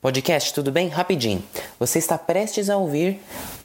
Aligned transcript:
Podcast, 0.00 0.54
tudo 0.54 0.70
bem? 0.70 0.86
Rapidinho. 0.86 1.42
Você 1.76 1.98
está 1.98 2.16
prestes 2.16 2.70
a 2.70 2.76
ouvir 2.76 3.20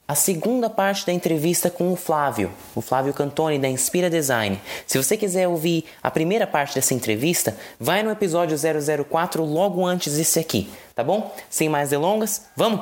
a 0.07 0.15
segunda 0.15 0.67
parte 0.67 1.05
da 1.05 1.13
entrevista 1.13 1.69
com 1.69 1.93
o 1.93 1.95
Flávio, 1.95 2.51
o 2.73 2.81
Flávio 2.81 3.13
Cantoni 3.13 3.59
da 3.59 3.69
Inspira 3.69 4.09
Design. 4.09 4.59
Se 4.87 4.97
você 4.97 5.15
quiser 5.15 5.47
ouvir 5.47 5.85
a 6.01 6.09
primeira 6.09 6.47
parte 6.47 6.73
dessa 6.73 6.95
entrevista, 6.95 7.55
vai 7.79 8.01
no 8.01 8.09
episódio 8.09 8.57
004 8.57 9.45
logo 9.45 9.85
antes 9.85 10.17
desse 10.17 10.39
aqui, 10.39 10.71
tá 10.95 11.03
bom? 11.03 11.31
Sem 11.51 11.69
mais 11.69 11.91
delongas, 11.91 12.47
vamos? 12.55 12.81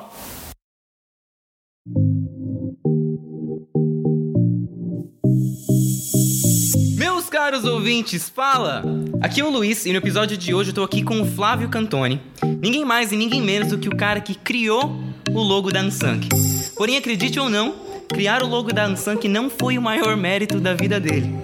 Meus 7.62 7.76
ouvintes, 7.76 8.28
fala! 8.28 8.84
Aqui 9.22 9.40
é 9.40 9.46
o 9.46 9.50
Luiz 9.52 9.86
e 9.86 9.92
no 9.92 10.00
episódio 10.00 10.36
de 10.36 10.52
hoje 10.52 10.72
eu 10.72 10.74
tô 10.74 10.82
aqui 10.82 11.04
com 11.04 11.22
o 11.22 11.26
Flávio 11.26 11.70
Cantoni. 11.70 12.20
Ninguém 12.60 12.84
mais 12.84 13.12
e 13.12 13.16
ninguém 13.16 13.40
menos 13.40 13.68
do 13.68 13.78
que 13.78 13.88
o 13.88 13.96
cara 13.96 14.20
que 14.20 14.34
criou 14.34 15.00
o 15.30 15.40
logo 15.40 15.72
da 15.72 15.80
Ansank. 15.80 16.28
Porém, 16.76 16.98
acredite 16.98 17.40
ou 17.40 17.52
não, 17.52 17.76
criar 18.10 18.42
o 18.42 18.48
logo 18.48 18.74
da 18.74 18.86
Ansank 18.86 19.28
não 19.28 19.48
foi 19.48 19.78
o 19.78 19.82
maior 19.82 20.18
mérito 20.18 20.60
da 20.60 20.74
vida 20.74 21.00
dele. 21.00 21.36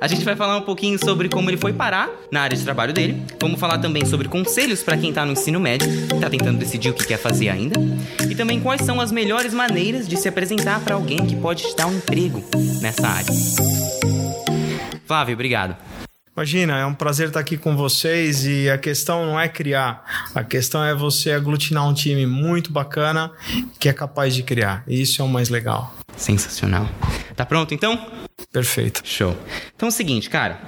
A 0.00 0.06
gente 0.06 0.24
vai 0.24 0.36
falar 0.36 0.56
um 0.58 0.62
pouquinho 0.62 0.96
sobre 0.96 1.28
como 1.28 1.50
ele 1.50 1.56
foi 1.56 1.72
parar 1.72 2.08
na 2.30 2.42
área 2.42 2.56
de 2.56 2.62
trabalho 2.62 2.92
dele. 2.92 3.20
Vamos 3.40 3.58
falar 3.58 3.78
também 3.78 4.04
sobre 4.04 4.28
conselhos 4.28 4.80
para 4.80 4.96
quem 4.96 5.12
tá 5.12 5.26
no 5.26 5.32
ensino 5.32 5.58
médio, 5.58 5.88
tá 6.20 6.30
tentando 6.30 6.56
decidir 6.56 6.90
o 6.90 6.94
que 6.94 7.04
quer 7.04 7.18
fazer 7.18 7.48
ainda. 7.48 7.80
E 8.30 8.36
também 8.36 8.60
quais 8.60 8.82
são 8.82 9.00
as 9.00 9.10
melhores 9.10 9.52
maneiras 9.52 10.06
de 10.06 10.16
se 10.16 10.28
apresentar 10.28 10.78
para 10.84 10.94
alguém 10.94 11.26
que 11.26 11.34
pode 11.34 11.64
te 11.64 11.74
dar 11.74 11.88
um 11.88 11.96
emprego 11.96 12.44
nessa 12.80 13.08
área. 13.08 14.13
Flávio, 15.06 15.34
obrigado. 15.34 15.76
Imagina, 16.36 16.78
é 16.78 16.84
um 16.84 16.94
prazer 16.94 17.28
estar 17.28 17.38
aqui 17.38 17.56
com 17.56 17.76
vocês 17.76 18.44
e 18.44 18.68
a 18.68 18.76
questão 18.76 19.24
não 19.24 19.38
é 19.38 19.48
criar, 19.48 20.30
a 20.34 20.42
questão 20.42 20.82
é 20.82 20.92
você 20.92 21.30
aglutinar 21.30 21.88
um 21.88 21.94
time 21.94 22.26
muito 22.26 22.72
bacana 22.72 23.30
que 23.78 23.88
é 23.88 23.92
capaz 23.92 24.34
de 24.34 24.42
criar. 24.42 24.82
E 24.88 25.00
isso 25.00 25.22
é 25.22 25.24
o 25.24 25.28
mais 25.28 25.48
legal. 25.48 25.94
Sensacional. 26.16 26.88
Tá 27.36 27.46
pronto 27.46 27.72
então? 27.72 28.10
Perfeito. 28.52 29.00
Show. 29.04 29.36
Então 29.76 29.86
é 29.86 29.90
o 29.90 29.92
seguinte, 29.92 30.28
cara. 30.28 30.60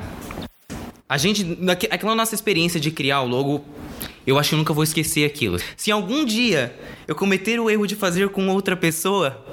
A 1.08 1.18
gente. 1.18 1.58
Aquela 1.90 2.14
nossa 2.14 2.34
experiência 2.34 2.78
de 2.78 2.90
criar 2.90 3.22
o 3.22 3.28
logo, 3.28 3.64
eu 4.26 4.38
acho 4.38 4.50
que 4.50 4.54
eu 4.54 4.58
nunca 4.58 4.72
vou 4.72 4.84
esquecer 4.84 5.24
aquilo. 5.24 5.58
Se 5.76 5.90
algum 5.90 6.24
dia 6.24 6.76
eu 7.06 7.14
cometer 7.14 7.60
o 7.60 7.70
erro 7.70 7.86
de 7.86 7.94
fazer 7.94 8.28
com 8.28 8.48
outra 8.48 8.76
pessoa, 8.76 9.44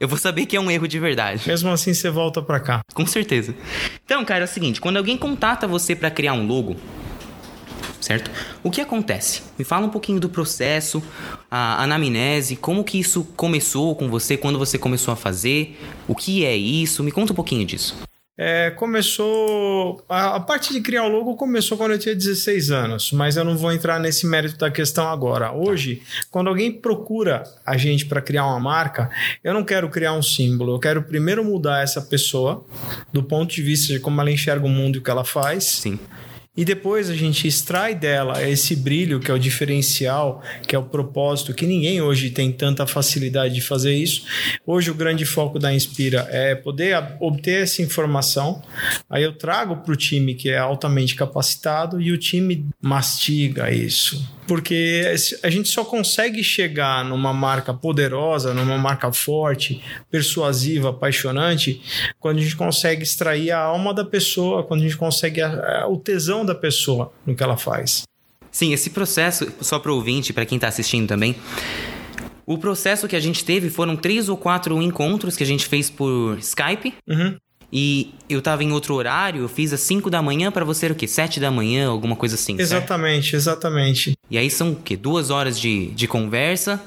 eu 0.00 0.06
vou 0.08 0.18
saber 0.18 0.46
que 0.46 0.56
é 0.56 0.60
um 0.60 0.70
erro 0.70 0.86
de 0.86 0.98
verdade. 0.98 1.42
Mesmo 1.46 1.70
assim, 1.70 1.92
você 1.92 2.10
volta 2.10 2.40
para 2.40 2.60
cá. 2.60 2.80
Com 2.94 3.06
certeza. 3.06 3.54
Então, 4.04 4.24
cara, 4.24 4.44
é 4.44 4.44
o 4.44 4.48
seguinte: 4.48 4.80
quando 4.80 4.96
alguém 4.96 5.16
contata 5.16 5.66
você 5.66 5.94
para 5.94 6.10
criar 6.10 6.34
um 6.34 6.46
logo, 6.46 6.76
certo? 8.00 8.30
O 8.62 8.70
que 8.70 8.80
acontece? 8.80 9.42
Me 9.58 9.64
fala 9.64 9.86
um 9.86 9.90
pouquinho 9.90 10.20
do 10.20 10.28
processo, 10.28 11.02
a 11.50 11.82
anamnese, 11.82 12.56
como 12.56 12.84
que 12.84 12.98
isso 12.98 13.24
começou 13.36 13.94
com 13.94 14.08
você, 14.08 14.36
quando 14.36 14.58
você 14.58 14.78
começou 14.78 15.12
a 15.12 15.16
fazer, 15.16 15.78
o 16.06 16.14
que 16.14 16.44
é 16.44 16.56
isso? 16.56 17.02
Me 17.02 17.10
conta 17.10 17.32
um 17.32 17.36
pouquinho 17.36 17.64
disso. 17.66 18.07
É, 18.40 18.70
começou. 18.70 20.00
A, 20.08 20.36
a, 20.36 20.40
parte 20.40 20.72
de 20.72 20.80
criar 20.80 21.02
o 21.02 21.08
logo 21.08 21.34
começou 21.34 21.76
quando 21.76 21.90
eu 21.90 21.98
tinha 21.98 22.14
16 22.14 22.70
anos, 22.70 23.10
mas 23.10 23.36
eu 23.36 23.44
não 23.44 23.56
vou 23.56 23.72
entrar 23.72 23.98
nesse 23.98 24.28
mérito 24.28 24.56
da 24.56 24.70
questão 24.70 25.08
agora. 25.08 25.50
Hoje, 25.50 26.02
quando 26.30 26.46
alguém 26.46 26.70
procura 26.70 27.42
a 27.66 27.76
gente 27.76 28.06
para 28.06 28.22
criar 28.22 28.46
uma 28.46 28.60
marca, 28.60 29.10
eu 29.42 29.52
não 29.52 29.64
quero 29.64 29.90
criar 29.90 30.12
um 30.12 30.22
símbolo, 30.22 30.76
eu 30.76 30.78
quero 30.78 31.02
primeiro 31.02 31.44
mudar 31.44 31.82
essa 31.82 32.00
pessoa 32.00 32.64
do 33.12 33.24
ponto 33.24 33.52
de 33.52 33.60
vista 33.60 33.92
de 33.92 33.98
como 33.98 34.20
ela 34.20 34.30
enxerga 34.30 34.64
o 34.64 34.68
mundo 34.68 34.94
e 34.94 34.98
o 35.00 35.02
que 35.02 35.10
ela 35.10 35.24
faz. 35.24 35.64
Sim 35.64 35.98
e 36.58 36.64
depois 36.64 37.08
a 37.08 37.14
gente 37.14 37.46
extrai 37.46 37.94
dela 37.94 38.42
esse 38.42 38.74
brilho 38.74 39.20
que 39.20 39.30
é 39.30 39.34
o 39.34 39.38
diferencial, 39.38 40.42
que 40.66 40.74
é 40.74 40.78
o 40.78 40.82
propósito, 40.82 41.54
que 41.54 41.64
ninguém 41.64 42.02
hoje 42.02 42.30
tem 42.30 42.50
tanta 42.50 42.84
facilidade 42.84 43.54
de 43.54 43.60
fazer 43.60 43.94
isso. 43.94 44.24
Hoje 44.66 44.90
o 44.90 44.94
grande 44.94 45.24
foco 45.24 45.56
da 45.56 45.72
Inspira 45.72 46.26
é 46.32 46.56
poder 46.56 47.00
obter 47.20 47.62
essa 47.62 47.80
informação. 47.80 48.60
Aí 49.08 49.22
eu 49.22 49.34
trago 49.34 49.76
para 49.76 49.92
o 49.92 49.96
time 49.96 50.34
que 50.34 50.50
é 50.50 50.58
altamente 50.58 51.14
capacitado 51.14 52.00
e 52.00 52.10
o 52.10 52.18
time 52.18 52.66
mastiga 52.82 53.70
isso 53.70 54.36
porque 54.48 55.14
a 55.42 55.50
gente 55.50 55.68
só 55.68 55.84
consegue 55.84 56.42
chegar 56.42 57.04
numa 57.04 57.34
marca 57.34 57.74
poderosa, 57.74 58.54
numa 58.54 58.78
marca 58.78 59.12
forte, 59.12 59.80
persuasiva, 60.10 60.88
apaixonante, 60.88 61.82
quando 62.18 62.38
a 62.38 62.40
gente 62.40 62.56
consegue 62.56 63.02
extrair 63.02 63.50
a 63.50 63.60
alma 63.60 63.92
da 63.92 64.04
pessoa, 64.04 64.64
quando 64.64 64.80
a 64.80 64.84
gente 64.84 64.96
consegue 64.96 65.42
a, 65.42 65.82
a, 65.82 65.88
o 65.88 65.98
tesão 65.98 66.44
da 66.44 66.54
pessoa 66.54 67.12
no 67.26 67.36
que 67.36 67.42
ela 67.42 67.58
faz. 67.58 68.02
Sim, 68.50 68.72
esse 68.72 68.88
processo, 68.90 69.52
só 69.60 69.78
para 69.78 69.92
o 69.92 69.96
ouvinte, 69.96 70.32
para 70.32 70.46
quem 70.46 70.56
está 70.56 70.68
assistindo 70.68 71.06
também, 71.06 71.36
o 72.46 72.56
processo 72.56 73.06
que 73.06 73.14
a 73.14 73.20
gente 73.20 73.44
teve 73.44 73.68
foram 73.68 73.94
três 73.94 74.30
ou 74.30 74.36
quatro 74.36 74.80
encontros 74.80 75.36
que 75.36 75.44
a 75.44 75.46
gente 75.46 75.66
fez 75.66 75.90
por 75.90 76.38
Skype. 76.38 76.94
Uhum 77.06 77.36
e 77.72 78.14
eu 78.28 78.40
tava 78.40 78.64
em 78.64 78.72
outro 78.72 78.94
horário, 78.94 79.42
eu 79.42 79.48
fiz 79.48 79.72
às 79.72 79.80
5 79.80 80.08
da 80.08 80.22
manhã 80.22 80.50
para 80.50 80.64
você 80.64 80.86
era 80.86 80.94
o 80.94 80.96
quê? 80.96 81.06
7 81.06 81.38
da 81.38 81.50
manhã, 81.50 81.88
alguma 81.88 82.16
coisa 82.16 82.34
assim. 82.34 82.56
Exatamente, 82.58 83.30
certo? 83.30 83.34
exatamente. 83.34 84.16
E 84.30 84.38
aí 84.38 84.50
são 84.50 84.72
o 84.72 84.76
quê? 84.76 84.96
Duas 84.96 85.30
horas 85.30 85.60
de, 85.60 85.88
de 85.88 86.08
conversa. 86.08 86.80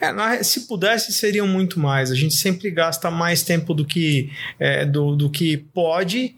É, 0.00 0.42
se 0.42 0.66
pudesse, 0.66 1.12
seriam 1.12 1.46
muito 1.46 1.78
mais. 1.78 2.10
A 2.10 2.14
gente 2.14 2.34
sempre 2.34 2.70
gasta 2.70 3.10
mais 3.10 3.42
tempo 3.42 3.72
do 3.72 3.84
que, 3.84 4.30
é, 4.58 4.84
do, 4.84 5.14
do 5.14 5.30
que 5.30 5.56
pode, 5.56 6.34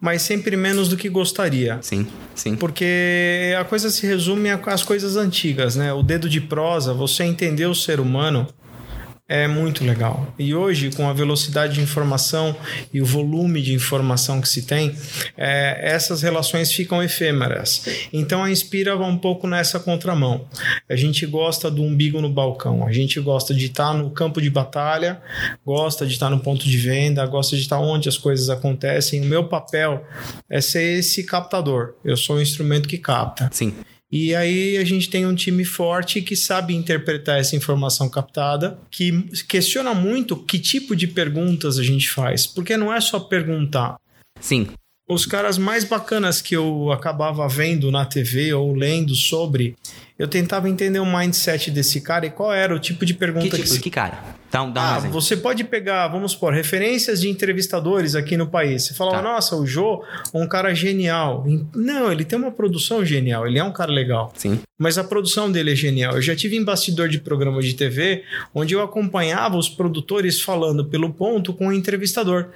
mas 0.00 0.22
sempre 0.22 0.56
menos 0.56 0.88
do 0.88 0.96
que 0.96 1.08
gostaria. 1.08 1.78
Sim, 1.82 2.06
sim. 2.34 2.56
Porque 2.56 3.54
a 3.58 3.64
coisa 3.64 3.90
se 3.90 4.06
resume 4.06 4.50
às 4.50 4.82
coisas 4.82 5.16
antigas, 5.16 5.76
né? 5.76 5.92
O 5.92 6.02
dedo 6.02 6.28
de 6.28 6.40
prosa, 6.40 6.92
você 6.92 7.22
entender 7.22 7.66
o 7.66 7.74
ser 7.74 8.00
humano 8.00 8.46
é 9.28 9.48
muito 9.48 9.84
legal. 9.84 10.32
E 10.38 10.54
hoje, 10.54 10.90
com 10.90 11.08
a 11.08 11.12
velocidade 11.12 11.74
de 11.74 11.80
informação 11.80 12.54
e 12.92 13.02
o 13.02 13.04
volume 13.04 13.60
de 13.60 13.74
informação 13.74 14.40
que 14.40 14.48
se 14.48 14.62
tem, 14.62 14.94
é, 15.36 15.94
essas 15.94 16.22
relações 16.22 16.70
ficam 16.70 17.02
efêmeras. 17.02 18.08
Então 18.12 18.44
a 18.44 18.50
Inspira 18.50 18.94
vai 18.94 19.08
um 19.08 19.18
pouco 19.18 19.46
nessa 19.48 19.80
contramão. 19.80 20.46
A 20.88 20.94
gente 20.94 21.26
gosta 21.26 21.70
do 21.70 21.82
umbigo 21.82 22.20
no 22.20 22.30
balcão, 22.30 22.86
a 22.86 22.92
gente 22.92 23.18
gosta 23.18 23.52
de 23.52 23.66
estar 23.66 23.92
no 23.94 24.10
campo 24.10 24.40
de 24.40 24.48
batalha, 24.48 25.20
gosta 25.64 26.06
de 26.06 26.12
estar 26.12 26.30
no 26.30 26.38
ponto 26.38 26.64
de 26.64 26.78
venda, 26.78 27.26
gosta 27.26 27.56
de 27.56 27.62
estar 27.62 27.80
onde 27.80 28.08
as 28.08 28.16
coisas 28.16 28.48
acontecem. 28.48 29.22
O 29.22 29.26
meu 29.26 29.48
papel 29.48 30.04
é 30.48 30.60
ser 30.60 30.98
esse 30.98 31.24
captador. 31.24 31.94
Eu 32.04 32.16
sou 32.16 32.36
o 32.36 32.40
instrumento 32.40 32.88
que 32.88 32.98
capta. 32.98 33.48
Sim. 33.52 33.74
E 34.10 34.34
aí 34.34 34.76
a 34.76 34.84
gente 34.84 35.10
tem 35.10 35.26
um 35.26 35.34
time 35.34 35.64
forte 35.64 36.22
que 36.22 36.36
sabe 36.36 36.74
interpretar 36.74 37.40
essa 37.40 37.56
informação 37.56 38.08
captada, 38.08 38.78
que 38.90 39.28
questiona 39.48 39.92
muito 39.92 40.36
que 40.36 40.58
tipo 40.58 40.94
de 40.94 41.08
perguntas 41.08 41.78
a 41.78 41.82
gente 41.82 42.08
faz, 42.08 42.46
porque 42.46 42.76
não 42.76 42.92
é 42.92 43.00
só 43.00 43.18
perguntar. 43.18 43.96
Sim. 44.40 44.68
Os 45.08 45.24
caras 45.24 45.56
mais 45.56 45.84
bacanas 45.84 46.40
que 46.40 46.54
eu 46.54 46.90
acabava 46.90 47.48
vendo 47.48 47.90
na 47.90 48.04
TV 48.04 48.52
ou 48.52 48.74
lendo 48.74 49.14
sobre, 49.14 49.76
eu 50.18 50.26
tentava 50.26 50.68
entender 50.68 50.98
o 50.98 51.06
mindset 51.06 51.70
desse 51.70 52.00
cara 52.00 52.26
e 52.26 52.30
qual 52.30 52.52
era 52.52 52.74
o 52.74 52.78
tipo 52.78 53.04
de 53.04 53.14
pergunta 53.14 53.56
que. 53.56 53.62
Tipo, 53.62 53.74
que... 53.74 53.80
que 53.82 53.90
cara? 53.90 54.36
Dá 54.50 54.62
um, 54.62 54.70
dá 54.70 54.80
um 54.80 54.84
ah, 54.84 54.98
exemplo. 54.98 55.20
você 55.20 55.36
pode 55.36 55.64
pegar, 55.64 56.08
vamos 56.08 56.32
supor, 56.32 56.52
referências 56.52 57.20
de 57.20 57.28
entrevistadores 57.28 58.14
aqui 58.14 58.36
no 58.36 58.46
país. 58.46 58.84
Você 58.84 58.94
fala, 58.94 59.12
tá. 59.12 59.22
nossa, 59.22 59.56
o 59.56 59.66
Jô 59.66 60.04
é 60.32 60.38
um 60.38 60.46
cara 60.46 60.74
genial. 60.74 61.44
Não, 61.74 62.12
ele 62.12 62.24
tem 62.24 62.38
uma 62.38 62.50
produção 62.50 63.04
genial, 63.04 63.46
ele 63.46 63.58
é 63.58 63.64
um 63.64 63.72
cara 63.72 63.92
legal. 63.92 64.32
Sim. 64.36 64.60
Mas 64.78 64.98
a 64.98 65.04
produção 65.04 65.50
dele 65.50 65.72
é 65.72 65.74
genial. 65.74 66.14
Eu 66.14 66.22
já 66.22 66.36
tive 66.36 66.56
em 66.56 66.62
bastidor 66.62 67.08
de 67.08 67.18
programa 67.18 67.62
de 67.62 67.74
TV 67.74 68.22
onde 68.54 68.74
eu 68.74 68.82
acompanhava 68.82 69.56
os 69.56 69.68
produtores 69.68 70.40
falando 70.40 70.84
pelo 70.84 71.12
ponto 71.12 71.54
com 71.54 71.68
o 71.68 71.72
entrevistador. 71.72 72.50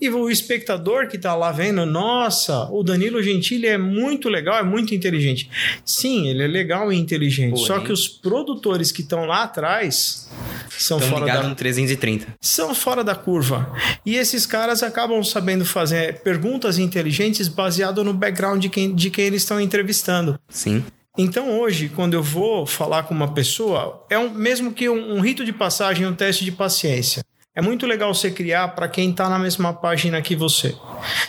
E 0.00 0.08
o 0.08 0.30
espectador 0.30 1.06
que 1.06 1.16
está 1.16 1.34
lá 1.34 1.52
vendo, 1.52 1.84
nossa, 1.84 2.68
o 2.72 2.82
Danilo 2.82 3.22
Gentili 3.22 3.66
é 3.66 3.76
muito 3.76 4.28
legal, 4.28 4.58
é 4.58 4.62
muito 4.62 4.94
inteligente. 4.94 5.50
Sim, 5.84 6.28
ele 6.28 6.42
é 6.42 6.46
legal 6.46 6.90
e 6.90 6.96
inteligente. 6.96 7.50
Porém. 7.50 7.66
Só 7.66 7.78
que 7.80 7.92
os 7.92 8.08
produtores 8.08 8.90
que 8.90 9.02
estão 9.02 9.26
lá 9.26 9.42
atrás 9.42 10.28
são 10.70 10.98
Estão 10.98 11.18
fora 11.18 11.26
da 11.26 11.42
no 11.42 11.54
330. 11.54 12.34
São 12.40 12.74
fora 12.74 13.04
da 13.04 13.14
curva. 13.14 13.72
E 14.04 14.16
esses 14.16 14.46
caras 14.46 14.82
acabam 14.82 15.22
sabendo 15.22 15.64
fazer 15.64 16.20
perguntas 16.20 16.78
inteligentes 16.78 17.48
baseado 17.48 18.02
no 18.04 18.12
background 18.12 18.60
de 18.60 18.68
quem, 18.68 18.94
de 18.94 19.10
quem 19.10 19.26
eles 19.26 19.42
estão 19.42 19.60
entrevistando. 19.60 20.38
Sim. 20.48 20.84
Então 21.18 21.58
hoje, 21.58 21.88
quando 21.88 22.14
eu 22.14 22.22
vou 22.22 22.66
falar 22.66 23.04
com 23.04 23.14
uma 23.14 23.32
pessoa, 23.32 24.04
é 24.10 24.18
um, 24.18 24.30
mesmo 24.30 24.72
que 24.72 24.88
um, 24.88 25.16
um 25.16 25.20
rito 25.20 25.44
de 25.44 25.52
passagem, 25.52 26.06
um 26.06 26.14
teste 26.14 26.44
de 26.44 26.52
paciência. 26.52 27.22
É 27.54 27.62
muito 27.62 27.86
legal 27.86 28.14
você 28.14 28.30
criar 28.30 28.68
para 28.68 28.86
quem 28.86 29.10
está 29.10 29.30
na 29.30 29.38
mesma 29.38 29.72
página 29.72 30.20
que 30.20 30.36
você. 30.36 30.76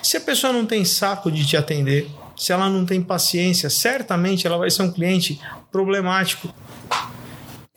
Se 0.04 0.18
a 0.18 0.22
pessoa 0.22 0.52
não 0.52 0.66
tem 0.66 0.84
saco 0.84 1.32
de 1.32 1.46
te 1.46 1.56
atender, 1.56 2.06
se 2.36 2.52
ela 2.52 2.70
não 2.70 2.86
tem 2.86 3.02
paciência, 3.02 3.70
certamente 3.70 4.46
ela 4.46 4.58
vai 4.58 4.70
ser 4.70 4.84
um 4.84 4.92
cliente 4.92 5.40
problemático. 5.72 6.54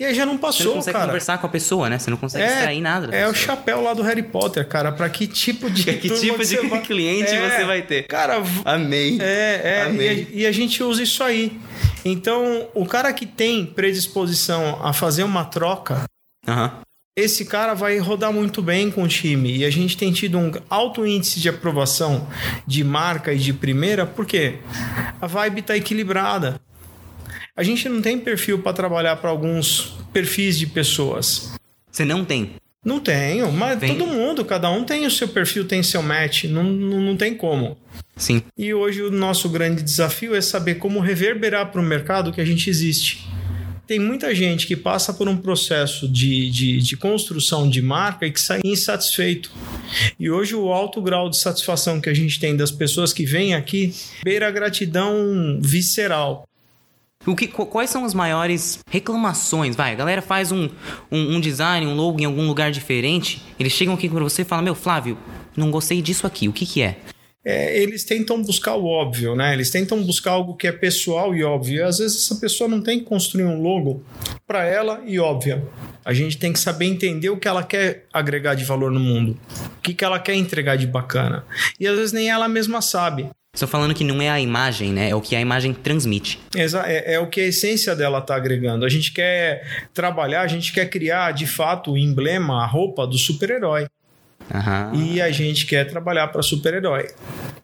E 0.00 0.04
aí 0.06 0.14
já 0.14 0.24
não 0.24 0.38
passou, 0.38 0.60
Você 0.62 0.68
não 0.68 0.74
consegue 0.76 0.94
cara. 0.94 1.06
conversar 1.08 1.36
com 1.38 1.46
a 1.46 1.50
pessoa, 1.50 1.90
né? 1.90 1.98
Você 1.98 2.08
não 2.10 2.16
consegue 2.16 2.42
extrair 2.46 2.80
nada. 2.80 3.06
da 3.08 3.14
É 3.14 3.28
o 3.28 3.32
pessoa. 3.32 3.46
chapéu 3.56 3.82
lá 3.82 3.92
do 3.92 4.02
Harry 4.02 4.22
Potter, 4.22 4.66
cara. 4.66 4.90
Pra 4.92 5.10
que 5.10 5.26
tipo 5.26 5.68
de 5.70 5.84
Que 6.00 6.08
tipo 6.08 6.42
de 6.42 6.56
vai- 6.68 6.80
cliente 6.80 7.30
É, 7.30 7.50
você 7.50 7.64
vai 7.66 7.82
ter? 7.82 8.04
Cara, 8.04 8.42
Amei. 8.64 9.18
é, 9.20 9.60
é. 9.62 9.82
Amei. 9.84 10.26
E 10.32 10.38
a, 10.38 10.40
e 10.40 10.46
a 10.46 10.52
gente 10.52 10.82
usa 10.82 11.02
isso 11.02 11.22
aí. 11.22 11.52
Então, 12.02 12.66
o 12.74 12.86
cara 12.86 13.12
que 13.12 13.26
tem 13.26 13.66
predisposição 13.66 14.80
a 14.82 14.94
fazer 14.94 15.22
uma 15.22 15.44
troca, 15.44 16.04
esse 17.14 17.44
cara 17.44 17.74
vai 17.74 17.98
rodar 17.98 18.32
muito 18.32 18.62
bem 18.62 18.90
com 18.90 19.02
o 19.02 19.08
time. 19.08 19.54
E 19.58 19.64
a 19.66 19.70
gente 19.70 19.98
tem 19.98 20.10
tido 20.10 20.38
um 20.38 20.50
alto 20.70 21.04
índice 21.06 21.38
de 21.40 21.50
aprovação 21.50 22.26
de 22.66 22.82
marca 22.82 23.34
e 23.34 23.38
de 23.38 23.52
primeira, 23.52 24.06
porque 24.06 24.60
a 25.20 25.26
vibe 25.26 25.60
tá 25.60 25.76
equilibrada. 25.76 26.58
A 27.60 27.62
gente 27.62 27.90
não 27.90 28.00
tem 28.00 28.18
perfil 28.18 28.60
para 28.60 28.72
trabalhar 28.72 29.16
para 29.16 29.28
alguns 29.28 29.92
perfis 30.14 30.58
de 30.58 30.66
pessoas. 30.66 31.52
Você 31.92 32.06
não 32.06 32.24
tem. 32.24 32.52
Não 32.82 32.98
tenho, 32.98 33.52
mas 33.52 33.78
Tem. 33.78 33.98
todo 33.98 34.10
mundo, 34.10 34.46
cada 34.46 34.70
um 34.70 34.82
tem 34.82 35.04
o 35.04 35.10
seu 35.10 35.28
perfil, 35.28 35.66
tem 35.66 35.82
seu 35.82 36.02
match, 36.02 36.44
não, 36.44 36.62
não, 36.64 37.02
não 37.02 37.16
tem 37.18 37.34
como. 37.34 37.76
Sim. 38.16 38.42
E 38.56 38.72
hoje 38.72 39.02
o 39.02 39.10
nosso 39.10 39.46
grande 39.50 39.82
desafio 39.82 40.34
é 40.34 40.40
saber 40.40 40.76
como 40.76 41.00
reverberar 41.00 41.70
para 41.70 41.82
o 41.82 41.84
mercado 41.84 42.32
que 42.32 42.40
a 42.40 42.46
gente 42.46 42.70
existe. 42.70 43.28
Tem 43.86 43.98
muita 43.98 44.34
gente 44.34 44.66
que 44.66 44.76
passa 44.76 45.12
por 45.12 45.28
um 45.28 45.36
processo 45.36 46.08
de, 46.08 46.50
de, 46.50 46.78
de 46.78 46.96
construção 46.96 47.68
de 47.68 47.82
marca 47.82 48.26
e 48.26 48.30
que 48.30 48.40
sai 48.40 48.60
insatisfeito. 48.64 49.50
E 50.18 50.30
hoje 50.30 50.54
o 50.54 50.72
alto 50.72 51.02
grau 51.02 51.28
de 51.28 51.36
satisfação 51.38 52.00
que 52.00 52.08
a 52.08 52.14
gente 52.14 52.40
tem 52.40 52.56
das 52.56 52.70
pessoas 52.70 53.12
que 53.12 53.26
vêm 53.26 53.52
aqui 53.52 53.92
beira 54.24 54.48
a 54.48 54.50
gratidão 54.50 55.58
visceral. 55.60 56.46
O 57.26 57.36
que, 57.36 57.46
qu- 57.46 57.66
quais 57.66 57.90
são 57.90 58.04
as 58.06 58.14
maiores 58.14 58.78
reclamações? 58.90 59.76
Vai, 59.76 59.92
a 59.92 59.94
galera 59.94 60.22
faz 60.22 60.50
um, 60.50 60.70
um, 61.12 61.36
um 61.36 61.40
design, 61.40 61.86
um 61.86 61.94
logo 61.94 62.18
em 62.18 62.24
algum 62.24 62.46
lugar 62.46 62.70
diferente. 62.70 63.42
Eles 63.58 63.74
chegam 63.74 63.92
aqui 63.94 64.08
com 64.08 64.18
você 64.18 64.40
e 64.40 64.44
falam: 64.44 64.64
Meu, 64.64 64.74
Flávio, 64.74 65.18
não 65.54 65.70
gostei 65.70 66.00
disso 66.00 66.26
aqui. 66.26 66.48
O 66.48 66.52
que, 66.52 66.64
que 66.64 66.80
é? 66.80 66.96
é, 67.44 67.78
eles 67.78 68.04
tentam 68.04 68.42
buscar 68.42 68.74
o 68.74 68.86
óbvio, 68.86 69.36
né? 69.36 69.52
Eles 69.52 69.68
tentam 69.70 70.02
buscar 70.02 70.30
algo 70.32 70.56
que 70.56 70.66
é 70.66 70.72
pessoal 70.72 71.34
e 71.34 71.44
óbvio. 71.44 71.86
Às 71.86 71.98
vezes 71.98 72.24
essa 72.24 72.40
pessoa 72.40 72.68
não 72.68 72.80
tem 72.82 73.00
que 73.00 73.04
construir 73.04 73.44
um 73.44 73.60
logo 73.60 74.02
para 74.46 74.64
ela 74.64 75.02
e 75.06 75.18
óbvia. 75.20 75.62
A 76.02 76.14
gente 76.14 76.38
tem 76.38 76.52
que 76.54 76.58
saber 76.58 76.86
entender 76.86 77.28
o 77.28 77.36
que 77.36 77.46
ela 77.46 77.62
quer 77.62 78.06
agregar 78.10 78.54
de 78.54 78.64
valor 78.64 78.90
no 78.90 78.98
mundo, 78.98 79.38
o 79.76 79.80
que, 79.82 79.92
que 79.92 80.02
ela 80.02 80.18
quer 80.18 80.34
entregar 80.34 80.76
de 80.76 80.86
bacana. 80.86 81.44
E 81.78 81.86
às 81.86 81.96
vezes 81.96 82.12
nem 82.14 82.30
ela 82.30 82.48
mesma 82.48 82.80
sabe. 82.80 83.28
Estou 83.52 83.68
falando 83.68 83.92
que 83.94 84.04
não 84.04 84.22
é 84.22 84.30
a 84.30 84.40
imagem, 84.40 84.92
né? 84.92 85.10
É 85.10 85.14
o 85.14 85.20
que 85.20 85.34
a 85.34 85.40
imagem 85.40 85.74
transmite. 85.74 86.38
Exa- 86.54 86.84
É, 86.86 87.14
é 87.14 87.18
o 87.18 87.26
que 87.26 87.40
a 87.40 87.46
essência 87.46 87.96
dela 87.96 88.18
está 88.20 88.36
agregando. 88.36 88.84
A 88.84 88.88
gente 88.88 89.12
quer 89.12 89.88
trabalhar, 89.92 90.42
a 90.42 90.46
gente 90.46 90.72
quer 90.72 90.88
criar 90.88 91.32
de 91.32 91.46
fato 91.48 91.92
o 91.92 91.98
emblema, 91.98 92.62
a 92.62 92.66
roupa 92.66 93.04
do 93.06 93.18
super-herói. 93.18 93.86
Aham. 94.54 94.92
E 94.94 95.20
a 95.20 95.30
gente 95.32 95.66
quer 95.66 95.84
trabalhar 95.84 96.28
para 96.28 96.42
super-herói. 96.42 97.08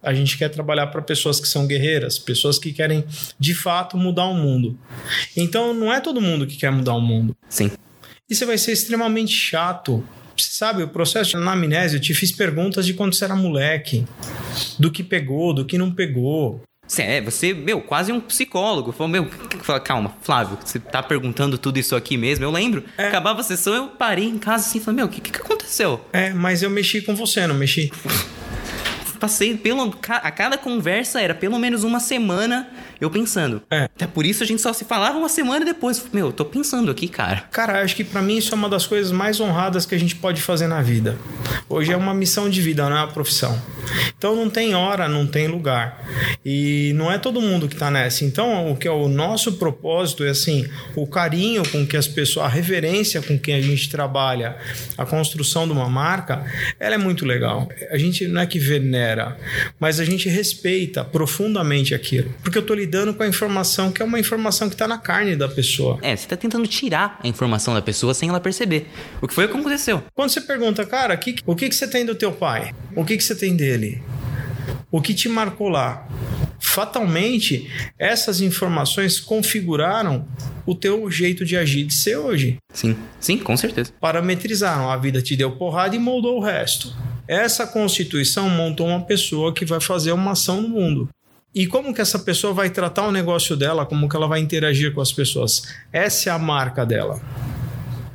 A 0.02 0.12
gente 0.12 0.36
quer 0.36 0.48
trabalhar 0.48 0.88
para 0.88 1.00
pessoas 1.02 1.38
que 1.40 1.46
são 1.48 1.66
guerreiras, 1.68 2.18
pessoas 2.18 2.58
que 2.58 2.72
querem 2.72 3.04
de 3.38 3.54
fato 3.54 3.96
mudar 3.96 4.24
o 4.26 4.34
mundo. 4.34 4.76
Então 5.36 5.72
não 5.72 5.92
é 5.92 6.00
todo 6.00 6.20
mundo 6.20 6.46
que 6.48 6.56
quer 6.56 6.70
mudar 6.72 6.94
o 6.94 7.00
mundo. 7.00 7.36
Sim. 7.48 7.70
E 8.28 8.34
você 8.34 8.44
vai 8.44 8.58
ser 8.58 8.72
extremamente 8.72 9.32
chato. 9.32 10.04
Você 10.36 10.50
sabe, 10.50 10.82
o 10.82 10.88
processo 10.88 11.30
de 11.30 11.36
anamnese, 11.36 11.96
eu 11.96 12.00
te 12.00 12.14
fiz 12.14 12.30
perguntas 12.30 12.84
de 12.84 12.94
quando 12.94 13.14
você 13.14 13.24
era 13.24 13.34
moleque, 13.34 14.04
do 14.78 14.90
que 14.90 15.02
pegou, 15.02 15.54
do 15.54 15.64
que 15.64 15.78
não 15.78 15.90
pegou. 15.90 16.62
Você 16.86 17.02
é, 17.02 17.20
você, 17.20 17.52
meu, 17.52 17.80
quase 17.80 18.12
um 18.12 18.20
psicólogo. 18.20 18.92
Falou, 18.92 19.08
meu, 19.08 19.28
calma, 19.82 20.14
Flávio, 20.22 20.56
você 20.64 20.78
tá 20.78 21.02
perguntando 21.02 21.58
tudo 21.58 21.78
isso 21.78 21.96
aqui 21.96 22.16
mesmo? 22.16 22.44
Eu 22.44 22.50
lembro. 22.50 22.84
É. 22.96 23.08
Acabava 23.08 23.40
a 23.40 23.44
sessão, 23.44 23.74
eu 23.74 23.88
parei 23.88 24.26
em 24.26 24.38
casa 24.38 24.68
assim, 24.68 24.78
falei, 24.78 24.96
meu, 24.96 25.06
o 25.06 25.08
que, 25.08 25.20
que 25.20 25.40
aconteceu? 25.40 26.00
É, 26.12 26.32
mas 26.32 26.62
eu 26.62 26.70
mexi 26.70 27.00
com 27.00 27.16
você, 27.16 27.46
não 27.46 27.56
mexi? 27.56 27.90
Passei 29.18 29.56
pelo. 29.56 29.98
A 30.08 30.30
cada 30.30 30.58
conversa 30.58 31.20
era 31.20 31.34
pelo 31.34 31.58
menos 31.58 31.82
uma 31.82 31.98
semana 31.98 32.68
eu 33.00 33.10
pensando. 33.10 33.62
É. 33.70 33.84
Até 33.84 34.06
por 34.06 34.24
isso 34.24 34.42
a 34.42 34.46
gente 34.46 34.62
só 34.62 34.72
se 34.72 34.84
falava 34.84 35.18
uma 35.18 35.28
semana 35.28 35.64
depois. 35.64 36.02
Meu, 36.12 36.26
eu 36.26 36.32
tô 36.32 36.44
pensando 36.44 36.90
aqui, 36.90 37.08
cara. 37.08 37.42
Cara, 37.52 37.82
acho 37.82 37.94
que 37.94 38.04
pra 38.04 38.22
mim 38.22 38.38
isso 38.38 38.54
é 38.54 38.56
uma 38.56 38.68
das 38.68 38.86
coisas 38.86 39.12
mais 39.12 39.40
honradas 39.40 39.84
que 39.84 39.94
a 39.94 39.98
gente 39.98 40.16
pode 40.16 40.40
fazer 40.40 40.66
na 40.66 40.80
vida. 40.82 41.18
Hoje 41.68 41.92
é 41.92 41.96
uma 41.96 42.14
missão 42.14 42.48
de 42.48 42.60
vida, 42.62 42.88
não 42.88 42.96
é 42.96 43.00
uma 43.00 43.12
profissão. 43.12 43.60
Então 44.16 44.34
não 44.34 44.48
tem 44.48 44.74
hora, 44.74 45.08
não 45.08 45.26
tem 45.26 45.46
lugar. 45.46 46.02
E 46.44 46.92
não 46.94 47.12
é 47.12 47.18
todo 47.18 47.40
mundo 47.40 47.68
que 47.68 47.76
tá 47.76 47.90
nessa. 47.90 48.24
Então 48.24 48.70
o 48.70 48.76
que 48.76 48.88
é 48.88 48.90
o 48.90 49.08
nosso 49.08 49.52
propósito 49.54 50.24
é 50.24 50.30
assim, 50.30 50.66
o 50.94 51.06
carinho 51.06 51.62
com 51.68 51.86
que 51.86 51.96
as 51.96 52.08
pessoas, 52.08 52.46
a 52.46 52.48
reverência 52.48 53.20
com 53.20 53.38
que 53.38 53.52
a 53.52 53.60
gente 53.60 53.88
trabalha, 53.90 54.56
a 54.96 55.04
construção 55.04 55.66
de 55.66 55.72
uma 55.72 55.88
marca, 55.88 56.44
ela 56.80 56.94
é 56.94 56.98
muito 56.98 57.24
legal. 57.24 57.68
A 57.90 57.98
gente 57.98 58.26
não 58.26 58.40
é 58.40 58.46
que 58.46 58.58
venera, 58.58 59.36
mas 59.78 60.00
a 60.00 60.04
gente 60.04 60.28
respeita 60.28 61.04
profundamente 61.04 61.94
aquilo. 61.94 62.32
Porque 62.42 62.58
eu 62.58 62.62
tô 62.62 62.74
lidando 62.74 62.85
com 63.14 63.22
a 63.22 63.26
informação 63.28 63.90
que 63.92 64.00
é 64.00 64.04
uma 64.04 64.18
informação 64.18 64.68
que 64.70 64.76
tá 64.76 64.86
na 64.88 64.98
carne 64.98 65.36
da 65.36 65.48
pessoa. 65.48 65.98
É, 66.02 66.14
você 66.16 66.26
tá 66.26 66.36
tentando 66.36 66.66
tirar 66.66 67.18
a 67.22 67.28
informação 67.28 67.74
da 67.74 67.82
pessoa 67.82 68.14
sem 68.14 68.28
ela 68.28 68.40
perceber. 68.40 68.86
O 69.20 69.26
que 69.28 69.34
foi 69.34 69.44
o 69.46 69.48
que 69.48 69.56
aconteceu. 69.56 70.02
Quando 70.14 70.30
você 70.30 70.40
pergunta, 70.40 70.84
cara, 70.86 71.16
que- 71.16 71.36
o 71.44 71.54
que, 71.54 71.68
que 71.68 71.74
você 71.74 71.86
tem 71.88 72.04
do 72.06 72.14
teu 72.14 72.32
pai? 72.32 72.74
O 72.94 73.04
que, 73.04 73.16
que 73.16 73.22
você 73.24 73.34
tem 73.34 73.56
dele? 73.56 74.02
O 74.90 75.00
que 75.02 75.12
te 75.14 75.28
marcou 75.28 75.68
lá? 75.68 76.06
Fatalmente, 76.58 77.70
essas 77.98 78.40
informações 78.40 79.18
configuraram 79.18 80.26
o 80.66 80.74
teu 80.74 81.10
jeito 81.10 81.44
de 81.44 81.56
agir, 81.56 81.84
de 81.84 81.94
ser 81.94 82.16
hoje. 82.16 82.56
Sim, 82.72 82.96
sim, 83.18 83.38
com 83.38 83.56
certeza. 83.56 83.92
Parametrizaram. 84.00 84.90
A 84.90 84.96
vida 84.96 85.22
te 85.22 85.34
deu 85.36 85.52
porrada 85.52 85.96
e 85.96 85.98
moldou 85.98 86.36
o 86.38 86.40
resto. 86.42 86.94
Essa 87.28 87.66
constituição 87.66 88.48
montou 88.48 88.86
uma 88.86 89.00
pessoa 89.04 89.52
que 89.54 89.64
vai 89.64 89.80
fazer 89.80 90.12
uma 90.12 90.32
ação 90.32 90.60
no 90.60 90.68
mundo. 90.68 91.08
E 91.56 91.66
como 91.66 91.94
que 91.94 92.02
essa 92.02 92.18
pessoa 92.18 92.52
vai 92.52 92.68
tratar 92.68 93.08
o 93.08 93.10
negócio 93.10 93.56
dela, 93.56 93.86
como 93.86 94.10
que 94.10 94.14
ela 94.14 94.28
vai 94.28 94.40
interagir 94.40 94.92
com 94.92 95.00
as 95.00 95.10
pessoas? 95.10 95.62
Essa 95.90 96.28
é 96.28 96.32
a 96.34 96.38
marca 96.38 96.84
dela. 96.84 97.18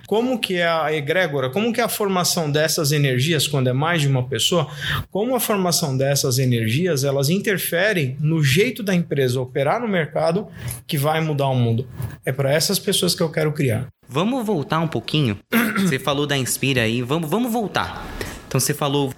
Como 0.05 0.39
que 0.39 0.57
é 0.57 0.67
a 0.67 0.93
egrégora, 0.93 1.49
como 1.49 1.73
que 1.73 1.81
é 1.81 1.83
a 1.83 1.89
formação 1.89 2.51
dessas 2.51 2.91
energias 2.91 3.47
quando 3.47 3.67
é 3.67 3.73
mais 3.73 4.01
de 4.01 4.07
uma 4.07 4.27
pessoa, 4.27 4.69
como 5.09 5.35
a 5.35 5.39
formação 5.39 5.97
dessas 5.97 6.38
energias, 6.38 7.03
elas 7.03 7.31
interferem 7.31 8.15
no 8.19 8.43
jeito 8.43 8.83
da 8.83 8.93
empresa 8.93 9.41
operar 9.41 9.81
no 9.81 9.88
mercado 9.88 10.47
que 10.85 10.95
vai 10.95 11.19
mudar 11.19 11.47
o 11.47 11.55
mundo. 11.55 11.88
É 12.23 12.31
para 12.31 12.53
essas 12.53 12.77
pessoas 12.77 13.15
que 13.15 13.23
eu 13.23 13.31
quero 13.31 13.51
criar. 13.53 13.88
Vamos 14.07 14.45
voltar 14.45 14.79
um 14.81 14.88
pouquinho. 14.88 15.39
Você 15.79 15.97
falou 15.97 16.27
da 16.27 16.38
Inspira 16.38 16.83
aí, 16.83 17.01
vamos, 17.01 17.27
vamos 17.27 17.51
voltar. 17.51 18.05
Então 18.47 18.59
você 18.59 18.73
falou, 18.73 19.11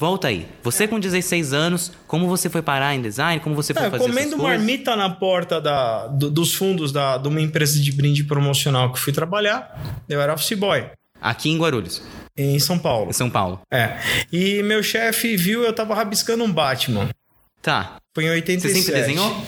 volta 0.00 0.28
aí. 0.28 0.46
Você 0.62 0.88
com 0.88 0.98
16 0.98 1.52
anos, 1.52 1.92
como 2.06 2.26
você 2.26 2.48
foi 2.48 2.62
parar 2.62 2.94
em 2.94 3.02
design? 3.02 3.38
Como 3.40 3.54
você 3.54 3.74
foi 3.74 3.84
É, 3.86 3.90
fazer 3.90 4.02
comendo 4.04 4.28
essas 4.28 4.40
marmita 4.40 4.96
na 4.96 5.10
porta 5.10 5.60
da, 5.60 6.06
do- 6.06 6.30
dos 6.30 6.54
fundos 6.54 6.90
da, 6.90 7.18
de 7.18 7.28
uma 7.28 7.40
empresa 7.40 7.78
de 7.78 7.92
brinde 7.92 8.24
promocional 8.24 8.90
que 8.90 8.98
eu 8.98 9.02
fui 9.02 9.12
trabalhar, 9.12 10.02
eu 10.08 10.18
era 10.20 10.32
office 10.32 10.58
boy 10.58 10.86
Aqui 11.20 11.50
em 11.50 11.58
Guarulhos, 11.58 12.02
em 12.34 12.58
São 12.58 12.78
Paulo. 12.78 13.10
em 13.10 13.12
São 13.12 13.28
Paulo. 13.28 13.60
É. 13.70 13.98
E 14.32 14.62
meu 14.62 14.82
chefe 14.82 15.36
viu 15.36 15.62
eu 15.62 15.72
tava 15.74 15.94
rabiscando 15.94 16.42
um 16.42 16.50
Batman. 16.50 17.10
Tá. 17.60 17.96
Foi 18.14 18.24
em 18.24 18.28
Você 18.28 18.34
87. 18.36 18.74
sempre 18.82 18.92
desenhou? 19.00 19.44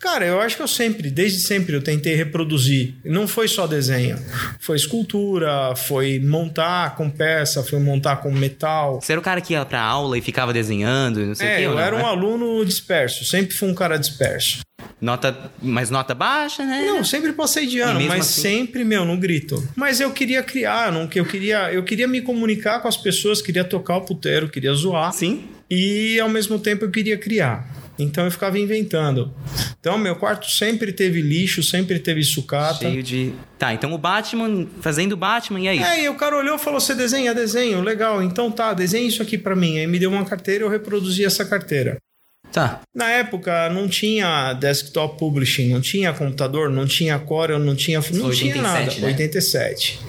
Cara, 0.00 0.24
eu 0.24 0.40
acho 0.40 0.56
que 0.56 0.62
eu 0.62 0.68
sempre, 0.68 1.10
desde 1.10 1.40
sempre, 1.40 1.74
eu 1.74 1.82
tentei 1.82 2.14
reproduzir. 2.14 2.94
Não 3.04 3.26
foi 3.26 3.48
só 3.48 3.66
desenho. 3.66 4.16
Foi 4.60 4.76
escultura, 4.76 5.74
foi 5.76 6.18
montar 6.20 6.94
com 6.96 7.10
peça, 7.10 7.62
foi 7.62 7.78
montar 7.80 8.16
com 8.16 8.30
metal. 8.30 9.00
Você 9.00 9.12
era 9.12 9.20
o 9.20 9.24
cara 9.24 9.40
que 9.40 9.52
ia 9.54 9.64
pra 9.64 9.80
aula 9.82 10.16
e 10.16 10.20
ficava 10.20 10.52
desenhando, 10.52 11.20
não 11.26 11.34
sei 11.34 11.46
o 11.46 11.50
É, 11.50 11.56
quê, 11.58 11.66
ou 11.66 11.72
eu 11.72 11.76
não, 11.76 11.82
era 11.82 11.96
um 11.96 11.98
né? 12.00 12.04
aluno 12.04 12.64
disperso. 12.64 13.24
Sempre 13.24 13.54
fui 13.54 13.68
um 13.68 13.74
cara 13.74 13.96
disperso. 13.98 14.60
Nota, 15.00 15.36
mas 15.62 15.90
nota 15.90 16.14
baixa, 16.14 16.64
né? 16.64 16.84
Não, 16.86 17.04
sempre 17.04 17.32
passei 17.32 17.66
de 17.66 17.78
ano, 17.80 18.00
mas 18.00 18.20
assim? 18.26 18.40
sempre, 18.42 18.84
meu, 18.84 19.04
no 19.04 19.16
grito. 19.16 19.62
Mas 19.76 20.00
eu 20.00 20.10
queria 20.12 20.42
criar, 20.42 20.90
não, 20.92 21.06
que 21.06 21.20
eu 21.20 21.24
queria, 21.24 21.72
eu 21.72 21.84
queria 21.84 22.08
me 22.08 22.20
comunicar 22.20 22.80
com 22.80 22.88
as 22.88 22.96
pessoas, 22.96 23.40
queria 23.40 23.62
tocar 23.64 23.96
o 23.96 24.00
puteiro, 24.02 24.48
queria 24.48 24.72
zoar. 24.74 25.12
Sim. 25.12 25.44
E 25.70 26.18
ao 26.18 26.28
mesmo 26.28 26.58
tempo 26.58 26.84
eu 26.84 26.90
queria 26.90 27.16
criar. 27.16 27.68
Então 27.98 28.24
eu 28.24 28.30
ficava 28.30 28.58
inventando. 28.58 29.34
Então 29.80 29.98
meu 29.98 30.14
quarto 30.14 30.48
sempre 30.50 30.92
teve 30.92 31.20
lixo, 31.20 31.62
sempre 31.62 31.98
teve 31.98 32.22
sucata. 32.22 32.88
Cheio 32.88 33.02
de. 33.02 33.32
Tá, 33.58 33.74
então 33.74 33.92
o 33.92 33.98
Batman, 33.98 34.66
fazendo 34.80 35.12
o 35.12 35.16
Batman, 35.16 35.60
e 35.60 35.68
aí? 35.68 35.78
É, 35.82 36.04
e 36.04 36.08
o 36.08 36.14
cara 36.14 36.36
olhou 36.36 36.56
e 36.56 36.58
falou: 36.58 36.80
Você 36.80 36.94
desenha? 36.94 37.34
Desenho, 37.34 37.80
legal. 37.80 38.22
Então 38.22 38.50
tá, 38.50 38.72
desenha 38.72 39.06
isso 39.08 39.22
aqui 39.22 39.36
pra 39.36 39.56
mim. 39.56 39.78
Aí 39.78 39.86
me 39.86 39.98
deu 39.98 40.10
uma 40.10 40.24
carteira 40.24 40.64
e 40.64 40.66
eu 40.66 40.70
reproduzi 40.70 41.24
essa 41.24 41.44
carteira. 41.44 41.98
Tá. 42.52 42.80
Na 42.94 43.10
época 43.10 43.68
não 43.68 43.88
tinha 43.88 44.54
desktop 44.54 45.18
publishing, 45.18 45.68
não 45.70 45.80
tinha 45.80 46.12
computador, 46.12 46.70
não 46.70 46.86
tinha 46.86 47.18
Corel, 47.18 47.58
não 47.58 47.76
tinha, 47.76 47.98
não 47.98 48.30
tinha 48.30 48.54
87, 48.56 48.62
nada. 48.62 49.00
né? 49.00 49.06
87. 49.08 50.00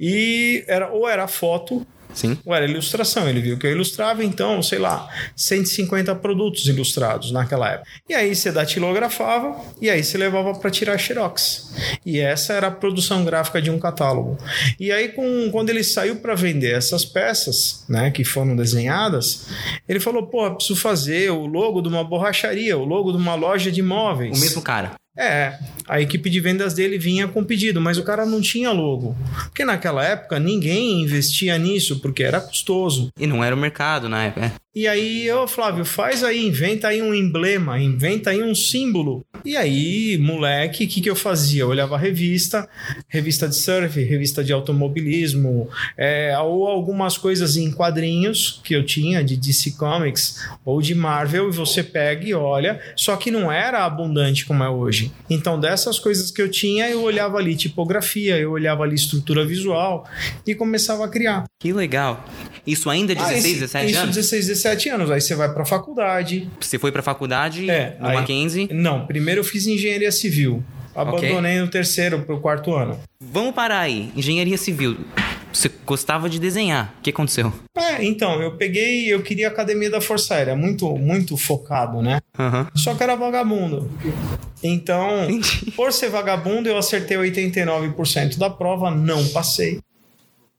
E 0.00 0.64
era 0.66 0.90
ou 0.90 1.08
era 1.08 1.28
foto 1.28 1.86
Sim. 2.14 2.38
Ou 2.44 2.54
era 2.54 2.64
ilustração, 2.64 3.28
ele 3.28 3.40
viu 3.40 3.58
que 3.58 3.66
eu 3.66 3.72
ilustrava, 3.72 4.24
então, 4.24 4.62
sei 4.62 4.78
lá, 4.78 5.08
150 5.36 6.14
produtos 6.16 6.66
ilustrados 6.66 7.30
naquela 7.30 7.72
época. 7.72 7.88
E 8.08 8.14
aí 8.14 8.34
você 8.34 8.50
datilografava 8.50 9.56
e 9.80 9.88
aí 9.88 10.02
você 10.02 10.18
levava 10.18 10.54
para 10.54 10.70
tirar 10.70 10.98
xerox. 10.98 11.72
E 12.04 12.18
essa 12.18 12.52
era 12.52 12.68
a 12.68 12.70
produção 12.70 13.24
gráfica 13.24 13.60
de 13.60 13.70
um 13.70 13.78
catálogo. 13.78 14.38
E 14.78 14.90
aí, 14.90 15.08
com, 15.08 15.50
quando 15.50 15.70
ele 15.70 15.84
saiu 15.84 16.16
para 16.16 16.34
vender 16.34 16.76
essas 16.76 17.04
peças, 17.04 17.84
né, 17.88 18.10
que 18.10 18.24
foram 18.24 18.56
desenhadas, 18.56 19.46
ele 19.88 20.00
falou: 20.00 20.26
pô, 20.26 20.50
preciso 20.54 20.78
fazer 20.78 21.30
o 21.30 21.46
logo 21.46 21.80
de 21.80 21.88
uma 21.88 22.04
borracharia, 22.04 22.76
o 22.76 22.84
logo 22.84 23.12
de 23.12 23.18
uma 23.18 23.34
loja 23.34 23.70
de 23.70 23.80
imóveis. 23.80 24.36
O 24.36 24.40
mesmo 24.40 24.62
cara. 24.62 24.94
É, 25.18 25.58
a 25.88 26.00
equipe 26.00 26.30
de 26.30 26.38
vendas 26.38 26.74
dele 26.74 26.96
vinha 26.96 27.26
com 27.26 27.42
pedido, 27.42 27.80
mas 27.80 27.98
o 27.98 28.04
cara 28.04 28.24
não 28.24 28.40
tinha 28.40 28.70
logo. 28.70 29.16
Porque 29.46 29.64
naquela 29.64 30.04
época 30.04 30.38
ninguém 30.38 31.02
investia 31.02 31.58
nisso, 31.58 32.00
porque 32.00 32.22
era 32.22 32.40
custoso. 32.40 33.10
E 33.18 33.26
não 33.26 33.42
era 33.42 33.56
o 33.56 33.58
mercado 33.58 34.08
na 34.08 34.26
época. 34.26 34.46
É. 34.46 34.52
E 34.78 34.86
aí, 34.86 35.26
eu, 35.26 35.48
Flávio, 35.48 35.84
faz 35.84 36.22
aí, 36.22 36.46
inventa 36.46 36.86
aí 36.86 37.02
um 37.02 37.12
emblema, 37.12 37.80
inventa 37.80 38.30
aí 38.30 38.40
um 38.40 38.54
símbolo. 38.54 39.24
E 39.44 39.56
aí, 39.56 40.18
moleque, 40.18 40.84
o 40.84 40.88
que, 40.88 41.00
que 41.00 41.08
eu 41.10 41.16
fazia? 41.16 41.62
Eu 41.62 41.68
olhava 41.68 41.94
a 41.94 41.98
revista, 41.98 42.68
revista 43.08 43.48
de 43.48 43.54
surf, 43.56 44.02
revista 44.02 44.42
de 44.44 44.52
automobilismo, 44.52 45.68
é, 45.96 46.36
ou 46.38 46.66
algumas 46.66 47.16
coisas 47.16 47.56
em 47.56 47.70
quadrinhos 47.70 48.60
que 48.64 48.74
eu 48.74 48.84
tinha 48.84 49.22
de 49.24 49.36
DC 49.36 49.72
Comics 49.72 50.44
ou 50.64 50.82
de 50.82 50.94
Marvel, 50.94 51.48
e 51.48 51.52
você 51.52 51.82
pega 51.82 52.26
e 52.26 52.34
olha, 52.34 52.80
só 52.96 53.16
que 53.16 53.30
não 53.30 53.50
era 53.50 53.84
abundante 53.84 54.44
como 54.44 54.62
é 54.64 54.68
hoje. 54.68 55.12
Então, 55.30 55.58
dessas 55.58 55.98
coisas 55.98 56.30
que 56.30 56.42
eu 56.42 56.50
tinha, 56.50 56.88
eu 56.88 57.02
olhava 57.02 57.38
ali 57.38 57.56
tipografia, 57.56 58.36
eu 58.38 58.50
olhava 58.52 58.82
ali 58.82 58.94
estrutura 58.94 59.46
visual 59.46 60.06
e 60.46 60.54
começava 60.54 61.04
a 61.04 61.08
criar. 61.08 61.44
Que 61.58 61.72
legal. 61.72 62.24
Isso 62.66 62.90
ainda 62.90 63.14
16, 63.14 63.34
ah, 63.34 63.38
esse, 63.48 63.54
17 63.60 63.90
isso 63.90 64.00
anos? 64.00 64.14
16, 64.16 64.46
17 64.48 64.88
anos. 64.90 65.10
Aí 65.10 65.20
você 65.20 65.34
vai 65.34 65.52
pra 65.52 65.64
faculdade. 65.64 66.48
Você 66.60 66.78
foi 66.78 66.92
pra 66.92 67.02
faculdade 67.02 67.68
É, 67.70 67.96
no 67.98 68.06
aí- 68.08 68.16
Mackenzie. 68.16 68.68
Não, 68.70 69.06
primeiro 69.06 69.27
eu 69.36 69.44
fiz 69.44 69.66
engenharia 69.66 70.10
civil. 70.10 70.64
Abandonei 70.94 71.60
no 71.60 71.68
terceiro 71.68 72.22
pro 72.22 72.40
quarto 72.40 72.74
ano. 72.74 72.98
Vamos 73.20 73.54
parar 73.54 73.80
aí. 73.80 74.10
Engenharia 74.16 74.56
civil. 74.56 74.96
Você 75.52 75.70
gostava 75.86 76.28
de 76.28 76.38
desenhar. 76.38 76.94
O 76.98 77.02
que 77.02 77.10
aconteceu? 77.10 77.52
É, 77.76 78.04
então, 78.04 78.40
eu 78.42 78.56
peguei, 78.56 79.12
eu 79.12 79.22
queria 79.22 79.48
a 79.48 79.50
academia 79.50 79.90
da 79.90 80.00
Força 80.00 80.34
Aérea, 80.34 80.54
muito, 80.54 80.96
muito 80.96 81.36
focado, 81.36 82.02
né? 82.02 82.20
Aham. 82.38 82.68
Só 82.74 82.94
que 82.94 83.02
era 83.02 83.16
vagabundo. 83.16 83.90
Então, 84.62 85.24
Entendi. 85.30 85.70
por 85.72 85.92
ser 85.92 86.10
vagabundo, 86.10 86.68
eu 86.68 86.76
acertei 86.76 87.16
89% 87.16 88.36
da 88.36 88.50
prova, 88.50 88.90
não 88.90 89.26
passei. 89.28 89.80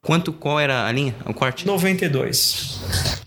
Quanto, 0.01 0.31
qual 0.31 0.59
era 0.59 0.87
a 0.87 0.91
linha? 0.91 1.15
O 1.25 1.33
corte? 1.33 1.67
92. 1.67 2.79